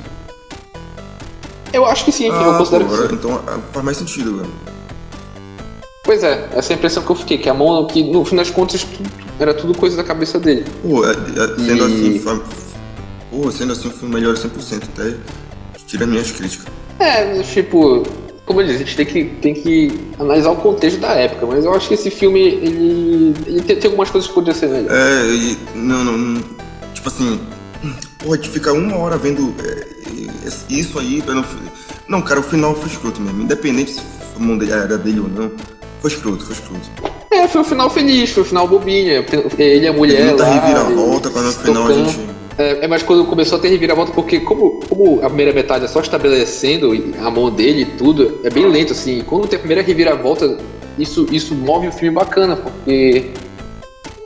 Eu 1.71 1.85
acho 1.85 2.05
que 2.05 2.11
sim, 2.11 2.29
ah, 2.31 2.41
eu 2.41 2.57
considero 2.57 2.85
que 2.85 2.95
sim. 2.95 3.13
Então 3.13 3.41
ah, 3.47 3.59
faz 3.71 3.85
mais 3.85 3.97
sentido, 3.97 4.37
velho. 4.37 4.51
Pois 6.03 6.23
é, 6.23 6.49
essa 6.53 6.71
é 6.71 6.75
a 6.75 6.77
impressão 6.77 7.03
que 7.03 7.09
eu 7.09 7.15
fiquei, 7.15 7.37
que 7.37 7.49
a 7.49 7.53
mão, 7.53 7.85
que 7.87 8.03
no 8.03 8.23
fim 8.23 8.35
das 8.35 8.51
contas 8.51 8.83
tudo, 8.83 9.09
era 9.39 9.53
tudo 9.53 9.75
coisa 9.75 9.97
da 9.97 10.03
cabeça 10.03 10.39
dele. 10.39 10.63
Pô, 10.81 11.03
é, 11.05 11.11
é, 11.11 11.15
sendo 11.65 11.89
e... 11.89 12.19
assim, 12.19 12.39
pô, 13.31 13.51
sendo 13.51 13.73
assim 13.73 13.87
o 13.87 13.91
filme 13.91 14.13
melhora 14.13 14.37
100%, 14.37 14.83
até 14.83 15.15
tira 15.87 16.05
minhas 16.05 16.31
críticas. 16.31 16.67
É, 16.99 17.41
tipo, 17.41 18.03
como 18.45 18.61
eu 18.61 18.67
disse, 18.67 18.83
a 18.83 18.85
gente 18.85 18.95
tem 18.95 19.05
que, 19.05 19.23
tem 19.41 19.53
que 19.53 19.99
analisar 20.19 20.51
o 20.51 20.55
contexto 20.57 20.99
da 20.99 21.13
época, 21.13 21.47
mas 21.47 21.65
eu 21.65 21.73
acho 21.73 21.87
que 21.87 21.95
esse 21.95 22.11
filme, 22.11 22.41
ele, 22.41 23.33
ele 23.47 23.61
tem, 23.61 23.75
tem 23.75 23.89
algumas 23.89 24.09
coisas 24.09 24.27
que 24.27 24.35
podiam 24.35 24.53
ser 24.53 24.69
melhor. 24.69 24.91
É, 24.91 25.25
e, 25.25 25.57
não, 25.75 26.03
não, 26.03 26.43
tipo 26.93 27.07
assim, 27.07 27.39
porra, 28.19 28.37
de 28.37 28.49
ficar 28.49 28.73
uma 28.73 28.97
hora 28.97 29.17
vendo 29.17 29.53
é, 29.63 29.87
isso 30.69 30.99
aí, 30.99 31.23
não, 31.25 31.43
não, 32.07 32.21
cara, 32.21 32.39
o 32.39 32.43
final 32.43 32.75
foi 32.75 32.87
escroto 32.87 33.19
mesmo, 33.19 33.41
independente 33.41 33.93
se 33.93 34.01
o 34.37 34.39
mundo 34.39 34.63
era 34.71 34.97
dele 34.97 35.21
ou 35.21 35.27
não, 35.27 35.51
foi 35.99 36.11
escroto, 36.11 36.45
foi 36.45 36.55
escroto. 36.55 37.15
É, 37.31 37.47
foi 37.47 37.61
um 37.61 37.65
final 37.65 37.89
feliz, 37.89 38.29
foi 38.29 38.43
um 38.43 38.45
final 38.45 38.67
bobinha, 38.67 39.25
ele 39.57 39.85
e 39.85 39.87
a 39.87 39.93
mulher 39.93 40.21
ele 40.21 40.41
lá... 40.41 40.53
reviravolta, 40.53 41.31
quando 41.31 41.45
no 41.47 41.51
final 41.51 41.87
a 41.87 41.93
gente 41.93 42.19
é, 42.57 42.85
é, 42.85 42.87
mas 42.87 43.03
quando 43.03 43.25
começou 43.25 43.57
a 43.57 43.61
ter 43.61 43.69
reviravolta, 43.69 44.11
porque 44.11 44.39
como, 44.39 44.79
como 44.87 45.19
a 45.21 45.27
primeira 45.27 45.53
metade 45.53 45.85
é 45.85 45.87
só 45.87 45.99
estabelecendo 45.99 46.91
a 47.19 47.29
mão 47.29 47.51
dele 47.51 47.81
e 47.81 47.85
tudo, 47.97 48.39
é 48.43 48.49
bem 48.49 48.67
lento, 48.67 48.93
assim. 48.93 49.21
Quando 49.23 49.47
tem 49.47 49.57
a 49.57 49.59
primeira 49.59 49.81
reviravolta, 49.81 50.57
isso, 50.97 51.27
isso 51.31 51.53
move 51.53 51.87
o 51.87 51.91
filme 51.91 52.15
bacana, 52.15 52.55
porque 52.55 53.31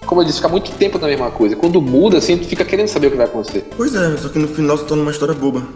como 0.05 0.21
eu 0.21 0.25
disse, 0.25 0.37
fica 0.37 0.49
muito 0.49 0.71
tempo 0.71 0.97
na 0.97 1.07
mesma 1.07 1.29
coisa. 1.29 1.55
Quando 1.55 1.79
muda, 1.79 2.17
assim, 2.17 2.35
tu 2.35 2.47
fica 2.47 2.65
querendo 2.65 2.87
saber 2.87 3.07
o 3.07 3.11
que 3.11 3.17
vai 3.17 3.27
acontecer. 3.27 3.67
Pois 3.77 3.93
é, 3.93 4.17
só 4.17 4.29
que 4.29 4.39
no 4.39 4.47
final 4.47 4.75
se 4.75 4.85
torna 4.85 5.03
uma 5.03 5.11
história 5.11 5.35
boba. 5.35 5.67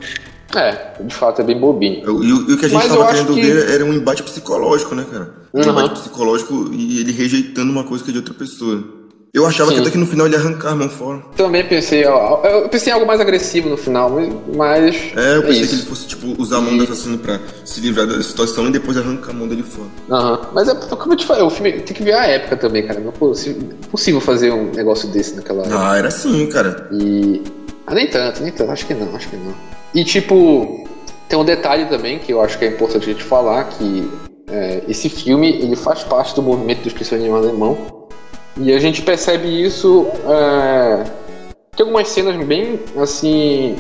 É, 0.56 1.04
de 1.04 1.14
fato 1.14 1.42
é 1.42 1.44
bem 1.44 1.60
bobinho. 1.60 2.02
E, 2.24 2.30
e 2.30 2.34
o 2.34 2.58
que 2.58 2.66
a 2.66 2.70
gente 2.70 2.74
Mas 2.74 2.88
tava 2.88 3.08
querendo 3.08 3.34
que... 3.34 3.42
ver 3.42 3.70
era 3.70 3.86
um 3.86 3.94
embate 3.94 4.24
psicológico, 4.24 4.96
né, 4.96 5.06
cara? 5.10 5.34
Um 5.54 5.62
uhum. 5.62 5.70
embate 5.70 6.00
psicológico 6.00 6.70
e 6.72 7.00
ele 7.00 7.12
rejeitando 7.12 7.72
uma 7.72 7.84
coisa 7.84 8.04
que 8.04 8.10
é 8.10 8.14
de 8.14 8.20
outra 8.20 8.34
pessoa. 8.34 8.84
Eu 9.34 9.48
achava 9.48 9.72
Sim. 9.72 9.78
que 9.78 9.82
até 9.82 9.90
que 9.90 9.98
no 9.98 10.06
final 10.06 10.28
ele 10.28 10.36
ia 10.36 10.40
arrancar 10.40 10.74
a 10.74 10.76
mão 10.76 10.88
fora. 10.88 11.24
Também 11.36 11.68
pensei, 11.68 12.06
ó, 12.06 12.46
eu 12.46 12.70
pensei 12.70 12.92
em 12.92 12.94
algo 12.94 13.08
mais 13.08 13.20
agressivo 13.20 13.68
no 13.68 13.76
final, 13.76 14.12
mas. 14.56 14.96
É, 15.16 15.38
eu 15.38 15.42
pensei 15.42 15.64
é 15.64 15.68
que 15.68 15.74
ele 15.74 15.82
fosse, 15.82 16.06
tipo, 16.06 16.40
usar 16.40 16.58
a 16.58 16.62
mão 16.62 16.76
e... 16.76 16.78
do 16.78 16.84
assassino 16.84 17.18
pra 17.18 17.40
se 17.66 17.82
livrar 17.82 18.06
da 18.06 18.22
situação 18.22 18.68
e 18.68 18.72
depois 18.72 18.96
arrancar 18.96 19.32
a 19.32 19.34
mão 19.34 19.48
dele 19.48 19.64
fora. 19.64 19.90
Aham. 20.12 20.34
Uhum. 20.34 20.48
Mas 20.54 20.70
é 20.70 20.76
como 20.76 21.14
eu 21.14 21.18
te 21.18 21.26
falei, 21.26 21.42
o 21.42 21.50
filme 21.50 21.72
tem 21.82 21.96
que 21.96 22.04
ver 22.04 22.14
a 22.14 22.28
época 22.28 22.58
também, 22.58 22.86
cara. 22.86 23.00
Não 23.00 23.10
é 23.10 23.88
possível 23.90 24.22
fazer 24.22 24.54
um 24.54 24.70
negócio 24.70 25.10
desse 25.10 25.36
naquela 25.36 25.64
época. 25.64 25.80
Ah, 25.80 25.98
era 25.98 26.10
assim, 26.10 26.46
cara. 26.46 26.88
E. 26.92 27.42
Ah, 27.88 27.96
nem 27.96 28.08
tanto, 28.08 28.44
nem 28.44 28.52
tanto, 28.52 28.70
acho 28.70 28.86
que 28.86 28.94
não, 28.94 29.16
acho 29.16 29.28
que 29.30 29.36
não. 29.36 29.56
E 29.96 30.06
tipo, 30.06 30.88
tem 31.28 31.40
um 31.40 31.44
detalhe 31.44 31.88
também 31.88 32.20
que 32.20 32.32
eu 32.32 32.40
acho 32.40 32.60
que 32.60 32.66
é 32.66 32.68
importante 32.68 33.10
a 33.10 33.14
gente 33.14 33.24
falar, 33.24 33.64
que 33.64 34.08
é, 34.48 34.84
esse 34.88 35.10
filme 35.10 35.50
ele 35.50 35.76
faz 35.76 36.04
parte 36.04 36.36
do 36.36 36.44
movimento 36.44 36.84
do 36.84 36.88
expressionismo 36.88 37.36
alemão 37.36 38.03
e 38.58 38.72
a 38.72 38.80
gente 38.80 39.02
percebe 39.02 39.48
isso. 39.48 40.08
É... 40.28 41.04
Tem 41.76 41.86
algumas 41.86 42.08
cenas 42.08 42.36
bem 42.46 42.80
assim. 42.98 43.76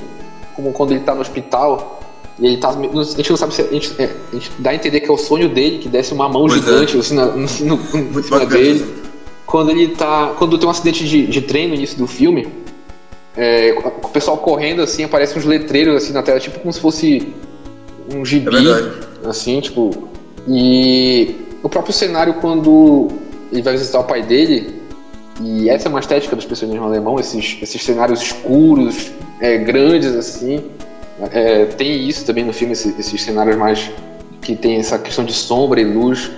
Como 0.55 0.71
quando 0.71 0.91
ele 0.91 1.01
tá 1.01 1.13
no 1.13 1.21
hospital. 1.21 1.99
E 2.39 2.47
ele 2.47 2.57
tá. 2.57 2.69
A 2.69 3.03
gente 3.03 3.29
não 3.29 3.37
sabe 3.37 3.53
se. 3.53 3.61
A 3.61 3.65
gente, 3.65 3.93
é, 4.01 4.09
a 4.31 4.35
gente 4.35 4.51
dá 4.59 4.71
a 4.71 4.75
entender 4.75 5.01
que 5.01 5.09
é 5.09 5.13
o 5.13 5.17
sonho 5.17 5.49
dele, 5.49 5.77
que 5.77 5.87
desce 5.87 6.13
uma 6.13 6.27
mão 6.27 6.47
pois 6.47 6.63
é. 6.63 6.65
gigante 6.65 6.97
é. 6.97 6.99
assim, 6.99 7.15
na, 7.15 7.25
no, 7.27 7.41
no, 7.41 7.47
cima 8.23 8.45
dele. 8.45 8.85
Quando 9.45 9.69
ele 9.69 9.89
tá. 9.89 10.33
Quando 10.37 10.57
tem 10.57 10.67
um 10.67 10.71
acidente 10.71 11.07
de, 11.07 11.27
de 11.27 11.41
trem 11.41 11.67
no 11.67 11.75
início 11.75 11.97
do 11.97 12.07
filme. 12.07 12.47
É, 13.35 13.75
o 14.03 14.09
pessoal 14.09 14.37
correndo 14.37 14.83
assim, 14.83 15.03
aparecem 15.03 15.39
uns 15.39 15.45
letreiros 15.45 15.95
assim 15.95 16.13
na 16.13 16.21
tela, 16.21 16.39
tipo 16.39 16.59
como 16.59 16.71
se 16.71 16.79
fosse 16.79 17.33
um 18.13 18.25
gibi. 18.25 18.55
É 19.23 19.27
assim, 19.27 19.59
tipo. 19.61 20.09
E 20.47 21.35
o 21.61 21.69
próprio 21.69 21.93
cenário 21.93 22.35
quando 22.35 23.09
ele 23.53 23.61
vai 23.61 23.73
visitar 23.73 23.99
o 23.99 24.03
pai 24.03 24.23
dele, 24.23 24.81
e 25.41 25.69
essa 25.69 25.87
é 25.87 25.89
uma 25.89 25.99
estética 25.99 26.35
do 26.35 26.39
expressionismo 26.39 26.83
alemão, 26.83 27.19
esses, 27.19 27.57
esses 27.61 27.81
cenários 27.81 28.21
escuros, 28.21 29.11
é, 29.39 29.57
grandes 29.57 30.15
assim. 30.15 30.63
É, 31.31 31.65
tem 31.65 32.07
isso 32.07 32.25
também 32.25 32.43
no 32.43 32.51
filme, 32.51 32.73
esses, 32.73 32.97
esses 32.99 33.21
cenários 33.21 33.55
mais 33.55 33.91
que 34.41 34.55
tem 34.55 34.77
essa 34.77 34.97
questão 34.99 35.23
de 35.23 35.33
sombra 35.33 35.79
e 35.79 35.85
luz 35.85 36.31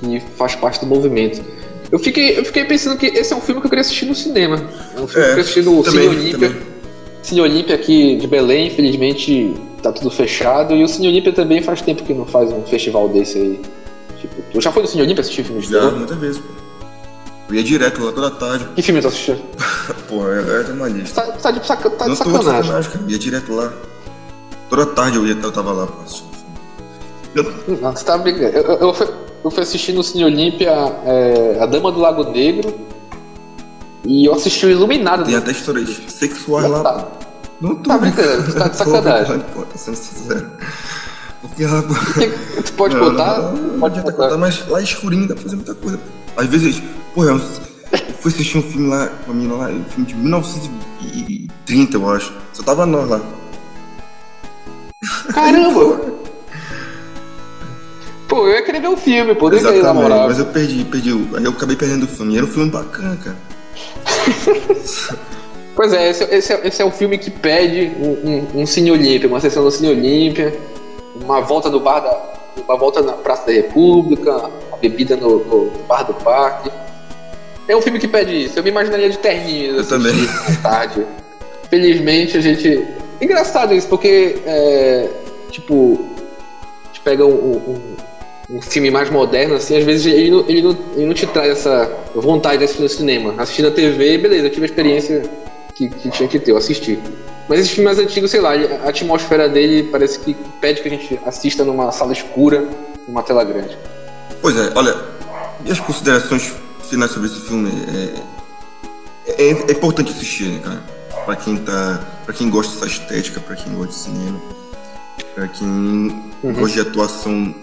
que 0.00 0.20
faz 0.36 0.54
parte 0.54 0.80
do 0.80 0.86
movimento. 0.86 1.42
Eu 1.90 1.98
fiquei, 1.98 2.38
eu 2.38 2.44
fiquei 2.44 2.64
pensando 2.64 2.96
que 2.96 3.06
esse 3.06 3.32
é 3.32 3.36
um 3.36 3.40
filme 3.40 3.60
que 3.60 3.66
eu 3.66 3.70
queria 3.70 3.82
assistir 3.82 4.06
no 4.06 4.14
cinema. 4.14 4.56
É 4.96 5.00
um 5.00 5.06
filme 5.06 5.26
é, 5.28 5.34
que 5.34 5.40
eu 5.40 5.42
queria 5.42 5.42
assistir 5.42 5.62
no 5.62 5.82
também, 5.82 6.08
Cine 6.08 6.16
Olímpia. 6.16 6.56
Cine 7.22 7.40
Olímpia 7.40 7.74
aqui 7.74 8.16
de 8.16 8.26
Belém, 8.26 8.66
infelizmente 8.66 9.54
tá 9.82 9.92
tudo 9.92 10.10
fechado. 10.10 10.74
E 10.74 10.82
o 10.82 10.88
Cine 10.88 11.08
Olímpia 11.08 11.32
também 11.32 11.62
faz 11.62 11.82
tempo 11.82 12.02
que 12.02 12.14
não 12.14 12.26
faz 12.26 12.50
um 12.50 12.62
festival 12.62 13.08
desse 13.08 13.38
aí. 13.38 13.60
Tipo, 14.22 14.40
tu 14.52 14.60
já 14.60 14.70
foi 14.70 14.82
no 14.82 14.88
Cine 14.88 15.02
Olímpia 15.02 15.20
assistir 15.20 15.42
filmes 15.42 15.66
de 15.66 15.72
Já, 15.72 15.90
muitas 15.90 16.16
vezes, 16.16 16.38
pô. 16.38 16.48
Eu 17.48 17.56
ia 17.56 17.64
direto 17.64 18.04
lá 18.04 18.12
toda 18.12 18.30
tarde. 18.30 18.68
Que 18.76 18.80
filme 18.80 19.00
tu 19.00 19.08
assistiu? 19.08 19.36
pô, 20.08 20.28
é, 20.28 20.62
é 20.68 20.72
uma 20.72 20.88
lista. 20.88 21.22
Tá, 21.22 21.32
tá 21.32 21.50
de, 21.50 21.66
saca, 21.66 21.90
tá 21.90 22.06
não 22.06 22.12
de 22.12 22.18
sacanagem. 22.18 22.44
Tô 22.44 22.50
de 22.50 22.62
sacanagem, 22.62 22.90
cara. 22.92 23.04
Eu 23.04 23.10
ia 23.10 23.18
direto 23.18 23.52
lá. 23.52 23.72
Toda 24.70 24.86
tarde 24.86 25.16
eu 25.16 25.26
ia, 25.26 25.34
eu 25.34 25.52
tava 25.52 25.72
lá 25.72 25.86
pra 25.88 26.04
assistir. 26.04 26.24
Não, 27.80 27.92
você 27.92 28.04
tá 28.04 28.16
brincando. 28.16 28.56
Eu, 28.56 28.62
eu, 28.62 28.78
eu, 28.78 28.94
fui, 28.94 29.08
eu 29.44 29.50
fui 29.50 29.62
assistir 29.64 29.92
no 29.92 30.04
Cine 30.04 30.24
Olímpia 30.24 30.70
é, 31.04 31.58
A 31.60 31.66
Dama 31.66 31.90
do 31.90 31.98
Lago 31.98 32.30
Negro. 32.30 32.72
E 34.04 34.26
eu 34.26 34.34
assisti 34.34 34.66
o 34.66 34.70
Iluminado. 34.70 35.24
Tem 35.24 35.34
até 35.34 35.50
histórias 35.50 36.00
sexuais 36.08 36.70
lá. 36.70 36.82
Tá, 36.82 37.08
não 37.60 37.74
tô 37.74 37.90
tá 37.90 37.98
brincando, 37.98 38.42
você 38.42 38.58
tá 38.58 38.68
de 38.68 38.76
sacanagem. 38.78 39.40
Pô, 39.52 39.62
tá 39.62 39.76
sendo 39.76 39.96
sincero. 39.96 40.48
Porque 41.42 41.66
lá. 41.66 41.82
Tu 42.64 42.72
pode 42.74 42.94
não, 42.94 43.10
contar? 43.10 43.38
Não, 43.52 43.80
pode 43.80 44.00
contar. 44.00 44.12
contar, 44.12 44.38
mas 44.38 44.66
lá 44.68 44.80
é 44.80 44.84
escurinho 44.84 45.26
dá 45.28 45.34
pra 45.34 45.42
fazer 45.42 45.56
muita 45.56 45.74
coisa. 45.74 45.98
Às 46.36 46.46
vezes, 46.46 46.82
pô, 47.14 47.24
eu 47.24 47.38
fui 48.20 48.30
assistir 48.30 48.58
um 48.58 48.62
filme 48.62 48.88
lá 48.88 49.08
com 49.08 49.32
a 49.32 49.34
menina 49.34 49.54
lá, 49.54 49.68
um 49.68 49.84
filme 49.84 50.06
de 50.06 50.14
1930, 50.14 51.96
eu 51.96 52.10
acho. 52.10 52.32
Só 52.52 52.62
tava 52.62 52.86
nós 52.86 53.10
lá. 53.10 53.20
Caramba! 55.34 56.12
Pô, 58.28 58.48
eu 58.48 58.54
ia 58.54 58.62
querer 58.62 58.80
ver 58.80 58.88
o 58.88 58.96
filme, 58.96 59.34
pô, 59.34 59.52
Exatamente, 59.52 59.82
na 59.82 59.92
moral. 59.92 60.26
Mas 60.26 60.38
eu 60.38 60.46
perdi, 60.46 60.84
perdi. 60.84 61.10
Aí 61.36 61.44
eu 61.44 61.50
acabei 61.50 61.76
perdendo 61.76 62.04
o 62.04 62.08
filme. 62.08 62.32
E 62.32 62.38
era 62.38 62.46
um 62.46 62.48
filme 62.48 62.70
bacana, 62.70 63.14
cara. 63.22 63.36
pois 65.76 65.92
é 65.92 66.08
esse, 66.08 66.24
esse, 66.24 66.50
é, 66.50 66.66
esse 66.66 66.80
é 66.80 66.84
um 66.84 66.90
filme 66.90 67.18
que 67.18 67.30
pede 67.30 67.92
um, 68.00 68.30
um, 68.56 68.62
um 68.62 68.66
Cine 68.66 68.90
Olímpia, 68.90 69.28
uma 69.28 69.38
sessão 69.38 69.62
do 69.62 69.70
Cine 69.70 69.90
Olímpia, 69.90 70.58
uma 71.22 71.40
volta 71.40 71.70
no 71.70 71.80
bar 71.80 72.00
da. 72.00 72.32
Uma 72.68 72.76
volta 72.76 73.00
na 73.00 73.14
Praça 73.14 73.46
da 73.46 73.52
República, 73.52 74.50
uma 74.68 74.76
bebida 74.76 75.16
no, 75.16 75.42
no 75.44 75.70
bar 75.86 76.02
do 76.02 76.12
parque. 76.14 76.70
É 77.66 77.74
um 77.74 77.80
filme 77.80 77.98
que 77.98 78.06
pede 78.06 78.44
isso. 78.44 78.58
Eu 78.58 78.62
me 78.62 78.68
imaginaria 78.68 79.08
de 79.08 79.16
terninho. 79.18 79.76
Eu 79.76 79.88
também. 79.88 80.12
tarde. 80.62 81.06
Felizmente 81.70 82.36
a 82.36 82.40
gente. 82.40 82.86
Engraçado 83.20 83.74
isso, 83.74 83.88
porque. 83.88 84.42
É, 84.44 85.08
tipo. 85.50 85.98
A 86.84 86.86
gente 86.88 87.00
pega 87.00 87.24
um, 87.24 87.30
um 87.30 87.96
um 88.52 88.60
filme 88.60 88.90
mais 88.90 89.08
moderno, 89.08 89.54
assim, 89.54 89.78
às 89.78 89.84
vezes 89.84 90.06
ele 90.06 90.30
não, 90.30 90.40
ele 90.46 90.62
não, 90.62 90.78
ele 90.94 91.06
não 91.06 91.14
te 91.14 91.26
traz 91.26 91.50
essa 91.50 91.90
vontade 92.14 92.58
de 92.58 92.64
assistir 92.64 92.82
no 92.82 92.88
cinema. 92.88 93.34
Assistir 93.38 93.62
na 93.62 93.70
TV, 93.70 94.18
beleza, 94.18 94.46
eu 94.46 94.50
tive 94.50 94.64
a 94.64 94.68
experiência 94.68 95.22
que, 95.74 95.88
que 95.88 96.10
tinha 96.10 96.28
que 96.28 96.38
ter, 96.38 96.50
eu 96.50 96.58
assisti. 96.58 96.98
Mas 97.48 97.60
esses 97.60 97.72
filmes 97.72 97.96
mais 97.96 98.06
antigos, 98.06 98.30
sei 98.30 98.40
lá, 98.40 98.52
a 98.52 98.88
atmosfera 98.88 99.48
dele 99.48 99.88
parece 99.90 100.18
que 100.20 100.34
pede 100.60 100.82
que 100.82 100.88
a 100.88 100.90
gente 100.90 101.20
assista 101.26 101.64
numa 101.64 101.90
sala 101.90 102.12
escura, 102.12 102.68
numa 103.06 103.22
tela 103.22 103.44
grande. 103.44 103.76
Pois 104.40 104.56
é, 104.56 104.72
olha, 104.74 104.96
e 105.64 105.70
as 105.70 105.80
considerações 105.80 106.52
finais 106.88 107.10
sobre 107.10 107.28
esse 107.28 107.40
filme? 107.40 107.70
É, 109.26 109.42
é, 109.44 109.50
é 109.50 109.72
importante 109.72 110.12
assistir, 110.12 110.48
né, 110.48 110.60
cara? 110.62 110.82
Pra 111.24 111.36
quem, 111.36 111.56
tá, 111.56 112.00
pra 112.24 112.34
quem 112.34 112.50
gosta 112.50 112.74
dessa 112.74 112.86
estética, 112.86 113.40
pra 113.40 113.54
quem 113.54 113.72
gosta 113.74 113.92
de 113.92 113.98
cinema, 113.98 114.40
pra 115.34 115.48
quem 115.48 115.68
uhum. 115.68 116.52
gosta 116.52 116.82
de 116.82 116.88
atuação 116.88 117.54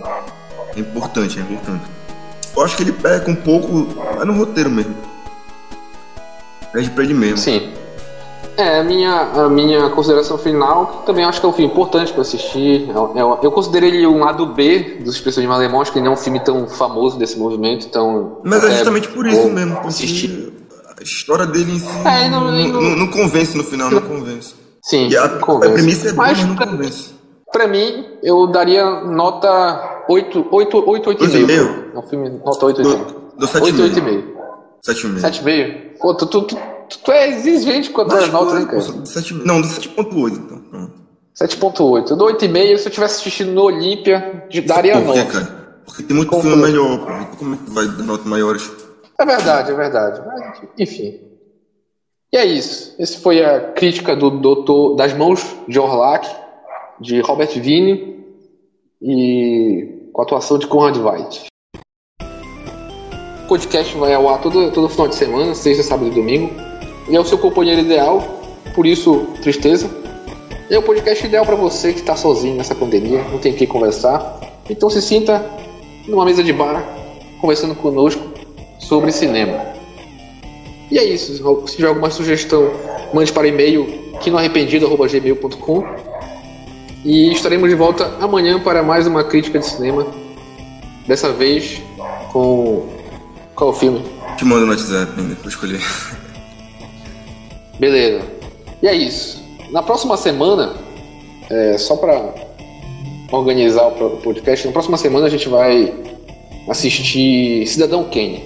é 0.76 0.80
importante, 0.80 1.40
é 1.40 1.42
importante. 1.42 1.84
Eu 2.56 2.64
acho 2.64 2.76
que 2.78 2.84
ele 2.84 2.94
peca 2.94 3.30
um 3.30 3.36
pouco, 3.36 3.88
mas 4.16 4.26
no 4.26 4.34
roteiro 4.34 4.70
mesmo. 4.70 4.96
Perde 6.72 6.90
pra 6.92 7.04
ele 7.04 7.14
mesmo. 7.14 7.38
Sim. 7.38 7.74
É, 8.60 8.80
a 8.82 8.84
minha, 8.84 9.22
a 9.22 9.50
minha 9.50 9.90
consideração 9.90 10.38
final, 10.38 11.04
também 11.06 11.24
acho 11.24 11.40
que 11.40 11.46
é 11.46 11.50
um 11.50 11.54
filme 11.54 11.72
importante 11.72 12.12
para 12.12 12.24
assistir. 12.24 12.90
Eu, 12.90 13.14
é, 13.16 13.22
eu, 13.22 13.34
é, 13.36 13.40
eu, 13.44 13.52
considero 13.54 13.86
ele 13.86 14.06
um 14.06 14.20
lado 14.20 14.48
B 14.48 14.98
dos 15.02 15.16
Expressionismo 15.16 15.56
Alemão, 15.56 15.82
acho 15.82 15.94
que 15.94 15.98
ele 15.98 16.04
não 16.04 16.12
é 16.12 16.16
um 16.16 16.20
filme 16.20 16.42
tão 16.42 16.68
famoso 16.68 17.18
desse 17.18 17.40
movimento, 17.40 17.88
então... 17.88 18.42
Mas 18.44 18.62
é 18.66 18.72
justamente 18.72 19.08
por 19.08 19.26
isso 19.26 19.50
mesmo, 19.50 19.76
porque 19.76 19.88
assistir. 19.88 20.52
a 21.00 21.02
história 21.02 21.46
dele 21.46 21.72
em 21.72 21.80
si 21.80 21.88
é, 22.06 22.28
não, 22.28 22.52
não, 22.52 22.52
não, 22.52 22.96
não, 22.98 23.08
convence 23.08 23.56
no 23.56 23.64
final, 23.64 23.90
não 23.90 24.02
convence. 24.02 24.56
Sim, 24.84 25.08
e 25.08 25.16
a, 25.16 25.30
convence. 25.30 25.72
a 25.72 25.74
premissa 25.76 26.10
é 26.10 26.12
boa, 26.12 26.28
mas, 26.28 26.38
mas 26.40 26.48
não 26.50 26.56
convence. 26.58 27.14
Pra 27.54 27.66
mim, 27.66 28.08
eu 28.22 28.46
daria 28.48 29.06
nota 29.06 30.04
8, 30.10 30.48
8, 30.52 30.84
8, 30.86 31.10
8,5. 31.12 31.46
8,5? 31.48 31.84
É 31.94 31.98
um 31.98 32.02
filme 32.02 32.30
nota 32.44 32.66
8, 32.66 32.82
8,5. 32.82 33.06
Do 33.38 33.48
7,5. 33.48 34.24
7,5. 34.86 35.22
7,5? 35.22 35.98
Pô, 36.02 36.14
tu, 36.14 36.26
tu, 36.26 36.42
tu, 36.42 36.58
tu 36.98 37.12
é 37.12 37.30
exigente 37.30 37.90
quanto 37.92 38.16
às 38.16 38.32
notas, 38.32 38.60
hein, 38.60 38.66
cara? 38.66 38.82
Do 38.82 39.06
7, 39.08 39.34
não, 39.34 39.62
do 39.62 39.68
7,8, 39.68 40.32
então. 40.34 40.92
7,8. 41.36 42.12
Eu 42.12 42.18
dou 42.18 42.28
8,5. 42.30 42.78
Se 42.78 42.88
eu 42.88 42.92
tivesse 42.92 43.22
assistindo 43.22 43.52
no 43.52 43.64
Olímpia, 43.64 44.48
daria 44.66 45.00
Por. 45.02 45.14
Por 45.14 45.32
cara? 45.32 45.60
Porque 45.86 46.04
tem 46.04 46.16
muito 46.16 46.40
filme 46.42 46.62
melhor, 46.64 47.00
pô. 47.00 47.38
Como 47.38 47.56
é 47.56 47.58
que 47.58 47.72
vai 47.72 47.88
dar 47.88 48.04
notas 48.04 48.26
maiores? 48.26 48.72
É 49.18 49.26
verdade, 49.26 49.72
é 49.72 49.76
verdade. 49.76 50.22
Mas, 50.26 50.62
enfim. 50.78 51.20
E 52.32 52.38
é 52.38 52.46
isso. 52.46 52.96
Esse 53.00 53.18
foi 53.18 53.44
a 53.44 53.72
crítica 53.72 54.16
do 54.16 54.30
doutor 54.30 54.96
das 54.96 55.14
mãos 55.14 55.44
de 55.68 55.80
Orlac 55.80 56.28
de 57.02 57.22
Robert 57.22 57.50
Vine 57.60 58.24
e 59.02 60.10
com 60.14 60.22
a 60.22 60.26
atuação 60.26 60.58
de 60.58 60.68
Conrad 60.68 60.98
White. 60.98 61.48
O 63.46 63.48
podcast 63.48 63.98
vai 63.98 64.14
ao 64.14 64.30
ar 64.30 64.42
todo, 64.42 64.72
todo 64.72 64.90
final 64.90 65.08
de 65.08 65.16
semana, 65.16 65.56
sexta, 65.56 65.82
sábado 65.82 66.12
e 66.12 66.14
domingo. 66.14 66.69
Ele 67.10 67.18
é 67.18 67.20
o 67.20 67.26
seu 67.26 67.40
companheiro 67.40 67.82
ideal, 67.82 68.22
por 68.76 68.86
isso, 68.86 69.26
tristeza. 69.42 69.90
é 70.70 70.78
o 70.78 70.84
podcast 70.84 71.26
ideal 71.26 71.44
para 71.44 71.56
você 71.56 71.92
que 71.92 72.02
está 72.02 72.16
sozinho 72.16 72.56
nessa 72.56 72.76
pandemia, 72.76 73.24
não 73.32 73.40
tem 73.40 73.52
quem 73.52 73.66
conversar. 73.66 74.40
Então 74.70 74.92
se 74.92 75.02
sinta 75.02 75.44
numa 76.08 76.24
mesa 76.24 76.44
de 76.44 76.54
bar, 76.54 76.86
conversando 77.42 77.74
conosco 77.74 78.22
sobre 78.78 79.12
cinema. 79.12 79.60
E 80.92 81.00
é 81.00 81.04
isso. 81.04 81.34
Se 81.68 81.76
tiver 81.76 81.88
alguma 81.88 82.12
sugestão, 82.12 82.72
mande 83.12 83.34
para 83.34 83.48
e-mail 83.48 83.88
quinoarrependido.gmail.com 84.22 85.84
e 87.04 87.32
estaremos 87.32 87.70
de 87.70 87.76
volta 87.76 88.06
amanhã 88.22 88.60
para 88.60 88.84
mais 88.84 89.08
uma 89.08 89.24
crítica 89.24 89.58
de 89.58 89.66
cinema. 89.66 90.06
Dessa 91.08 91.32
vez 91.32 91.82
com. 92.32 92.88
Qual 93.56 93.74
filme? 93.74 94.06
Te 94.38 94.46
mando 94.46 94.68
no 94.68 94.72
WhatsApp 94.74 95.12
ainda, 95.18 95.34
vou 95.34 95.50
escolher. 95.50 95.82
Beleza. 97.80 98.22
E 98.82 98.88
é 98.88 98.96
isso. 98.96 99.42
Na 99.72 99.82
próxima 99.82 100.18
semana, 100.18 100.74
é, 101.50 101.78
só 101.78 101.96
para 101.96 102.34
organizar 103.32 103.88
o 103.88 104.18
podcast, 104.18 104.66
na 104.66 104.74
próxima 104.74 104.98
semana 104.98 105.28
a 105.28 105.30
gente 105.30 105.48
vai 105.48 105.94
assistir 106.68 107.66
Cidadão 107.68 108.04
Kane. 108.06 108.44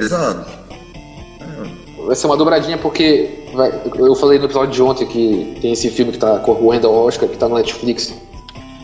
Exato. 0.00 0.66
Vai 2.06 2.14
ser 2.14 2.26
uma 2.26 2.36
dobradinha 2.36 2.78
porque 2.78 3.30
vai, 3.52 3.72
eu 3.98 4.14
falei 4.14 4.38
no 4.38 4.44
episódio 4.44 4.72
de 4.72 4.82
ontem 4.82 5.06
que 5.06 5.58
tem 5.60 5.72
esse 5.72 5.90
filme 5.90 6.12
que 6.12 6.18
tá 6.18 6.38
correndo 6.38 6.86
ao 6.86 6.94
Oscar, 6.94 7.28
que 7.28 7.36
tá 7.36 7.48
no 7.48 7.56
Netflix, 7.56 8.14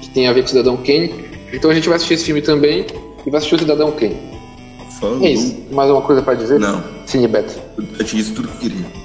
que 0.01 0.11
tem 0.11 0.27
a 0.27 0.33
ver 0.33 0.43
com 0.43 0.49
Cidadão 0.49 0.77
Kane. 0.77 1.31
Então 1.53 1.71
a 1.71 1.75
gente 1.75 1.89
vai 1.89 1.97
assistir 1.97 2.15
esse 2.15 2.25
filme 2.25 2.43
também 2.43 2.87
e 3.25 3.31
vai 3.31 3.39
assistir 3.39 3.55
o 3.55 3.59
Cidadão 3.59 3.93
Kane. 3.93 4.17
Falou. 4.99 5.23
É 5.25 5.31
isso. 5.31 5.57
Mais 5.71 5.91
uma 5.91 6.03
coisa 6.03 6.23
para 6.23 6.35
dizer? 6.35 6.59
Não. 6.59 6.83
Cine 7.07 7.29
Beta. 7.29 7.55
Eu 7.79 8.05
disse 8.05 8.33
tudo 8.33 8.49
que 8.49 8.59
queria. 8.69 9.02